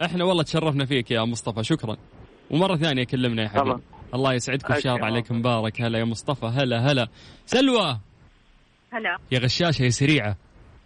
إحنا 0.05 0.23
والله 0.23 0.43
تشرفنا 0.43 0.85
فيك 0.85 1.11
يا 1.11 1.21
مصطفى 1.21 1.63
شكرا. 1.63 1.97
ومرة 2.49 2.75
ثانية 2.75 3.03
كلمنا 3.03 3.43
يا 3.43 3.47
حبيبي. 3.47 3.81
الله 4.13 4.33
يسعدكم 4.33 4.79
شهر 4.79 5.03
عليك 5.03 5.31
مبارك. 5.31 5.81
هلا 5.81 5.99
يا 5.99 6.05
مصطفى 6.05 6.45
هلا 6.45 6.91
هلا. 6.91 7.07
سلوى. 7.45 7.99
هلا. 8.91 9.17
يا 9.31 9.39
غشاشة 9.39 9.83
يا 9.83 9.89
سريعة. 9.89 10.37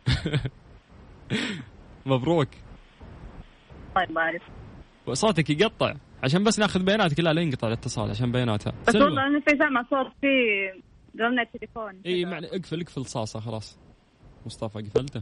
مبروك. 2.05 2.47
الله 3.97 4.03
يبارك. 4.09 4.41
صوتك 5.13 5.49
يقطع. 5.49 5.93
عشان 6.23 6.43
بس 6.43 6.59
ناخذ 6.59 6.83
بياناتك. 6.83 7.19
لا 7.19 7.33
لا 7.33 7.41
ينقطع 7.41 7.67
الاتصال 7.67 8.09
عشان 8.09 8.31
بياناتها 8.31 8.73
بس 8.87 8.95
والله 8.95 9.27
أنا 9.27 9.39
في 9.39 9.57
سامع 9.57 9.83
صوت 9.89 10.11
في 10.21 10.27
رنة 11.19 11.43
تليفون. 11.43 12.01
إي 12.05 12.25
معنى 12.25 12.47
اقفل 12.47 12.81
اقفل 12.81 13.05
صاصة 13.05 13.39
خلاص. 13.39 13.79
مصطفى 14.45 14.79
قفلته. 14.79 15.21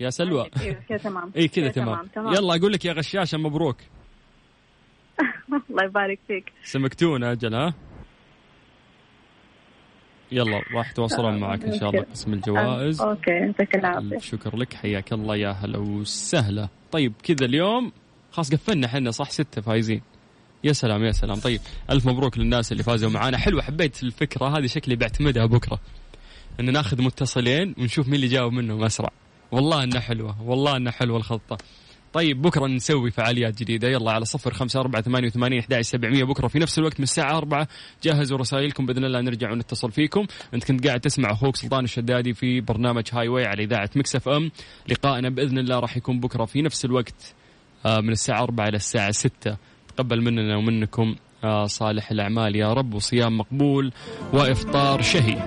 يا 0.00 0.10
سلوى. 0.10 0.50
كذا 0.88 0.98
تمام. 0.98 1.32
إي 1.36 1.48
كذا 1.48 1.68
تمام. 1.68 2.08
يلا 2.16 2.56
أقول 2.56 2.72
لك 2.72 2.84
يا 2.84 2.92
غشاشه 2.92 3.38
مبروك. 3.38 3.76
الله 5.70 5.84
يبارك 5.84 6.18
فيك. 6.28 6.52
سمكتونا 6.62 7.32
أجل 7.32 7.54
ها؟ 7.54 7.74
يلا 10.32 10.62
راح 10.74 10.90
يتواصلون 10.90 11.40
معك 11.40 11.64
إن 11.64 11.78
شاء 11.78 11.90
الله 11.90 12.02
قسم 12.02 12.32
الجوائز. 12.32 13.00
okay 13.00 13.30
يعطيك 13.30 13.76
العافية. 13.76 14.18
شكر 14.18 14.56
لك 14.56 14.74
حياك 14.74 15.12
الله 15.12 15.36
يا 15.36 15.50
هلا 15.50 15.78
وسهلا. 15.78 16.68
طيب 16.92 17.12
كذا 17.22 17.46
اليوم 17.46 17.92
خلاص 18.32 18.52
قفلنا 18.52 18.86
إحنا 18.86 19.10
صح؟ 19.10 19.30
ستة 19.30 19.62
فايزين. 19.62 20.02
يا 20.64 20.72
سلام 20.72 21.04
يا 21.04 21.12
سلام. 21.12 21.38
طيب 21.38 21.60
ألف 21.90 22.06
مبروك 22.06 22.38
للناس 22.38 22.72
اللي 22.72 22.82
فازوا 22.82 23.10
معانا. 23.10 23.38
حلوة 23.38 23.62
حبيت 23.62 24.02
الفكرة 24.02 24.58
هذه 24.58 24.66
شكلي 24.66 24.96
بعتمدها 24.96 25.46
بكرة. 25.46 25.80
أن 26.60 26.72
ناخذ 26.72 27.02
متصلين 27.02 27.74
ونشوف 27.78 28.06
مين 28.06 28.14
اللي 28.14 28.26
جاوب 28.26 28.52
منهم 28.52 28.84
أسرع. 28.84 29.10
والله 29.52 29.84
أنها 29.84 30.00
حلوة 30.00 30.42
والله 30.42 30.76
أنها 30.76 30.92
حلوة 30.92 31.16
الخطة. 31.16 31.58
طيب 32.12 32.42
بكرة 32.42 32.66
نسوي 32.66 33.10
فعاليات 33.10 33.58
جديدة. 33.58 33.88
يلا 33.88 34.12
على 34.12 34.24
صفر 34.24 34.54
خمسة 34.54 34.80
أربعة 34.80 35.02
ثمانية 35.02 35.26
وثمانين 35.26 35.58
أحد 35.58 35.80
سبعمية. 35.80 36.24
بكرة 36.24 36.48
في 36.48 36.58
نفس 36.58 36.78
الوقت 36.78 37.00
من 37.00 37.04
الساعة 37.04 37.36
أربعة. 37.36 37.68
جهزوا 38.02 38.38
رسائلكم 38.38 38.86
بإذن 38.86 39.04
الله 39.04 39.20
نرجع 39.20 39.52
ونتصل 39.52 39.92
فيكم. 39.92 40.26
أنت 40.54 40.64
كنت 40.64 40.86
قاعد 40.86 41.00
تسمع 41.00 41.32
أخوك 41.32 41.56
سلطان 41.56 41.84
الشدادي 41.84 42.34
في 42.34 42.60
برنامج 42.60 43.04
Highway 43.12 43.46
على 43.46 43.64
إذاعة 43.64 43.90
Mix 43.96 44.28
FM. 44.28 44.50
لقائنا 44.88 45.28
بإذن 45.28 45.58
الله 45.58 45.78
راح 45.78 45.96
يكون 45.96 46.20
بكرة 46.20 46.44
في 46.44 46.62
نفس 46.62 46.84
الوقت. 46.84 47.34
من 47.86 48.10
الساعة 48.10 48.42
أربعة 48.42 48.68
إلى 48.68 48.76
الساعة 48.76 49.10
ستة. 49.10 49.56
تقبل 49.96 50.20
مننا 50.22 50.56
ومنكم 50.56 51.14
آه، 51.44 51.66
صالح 51.66 52.10
الأعمال. 52.10 52.56
يا 52.56 52.72
رب 52.72 52.94
وصيام 52.94 53.38
مقبول 53.38 53.92
وإفطار 54.32 55.02
شهي. 55.02 55.42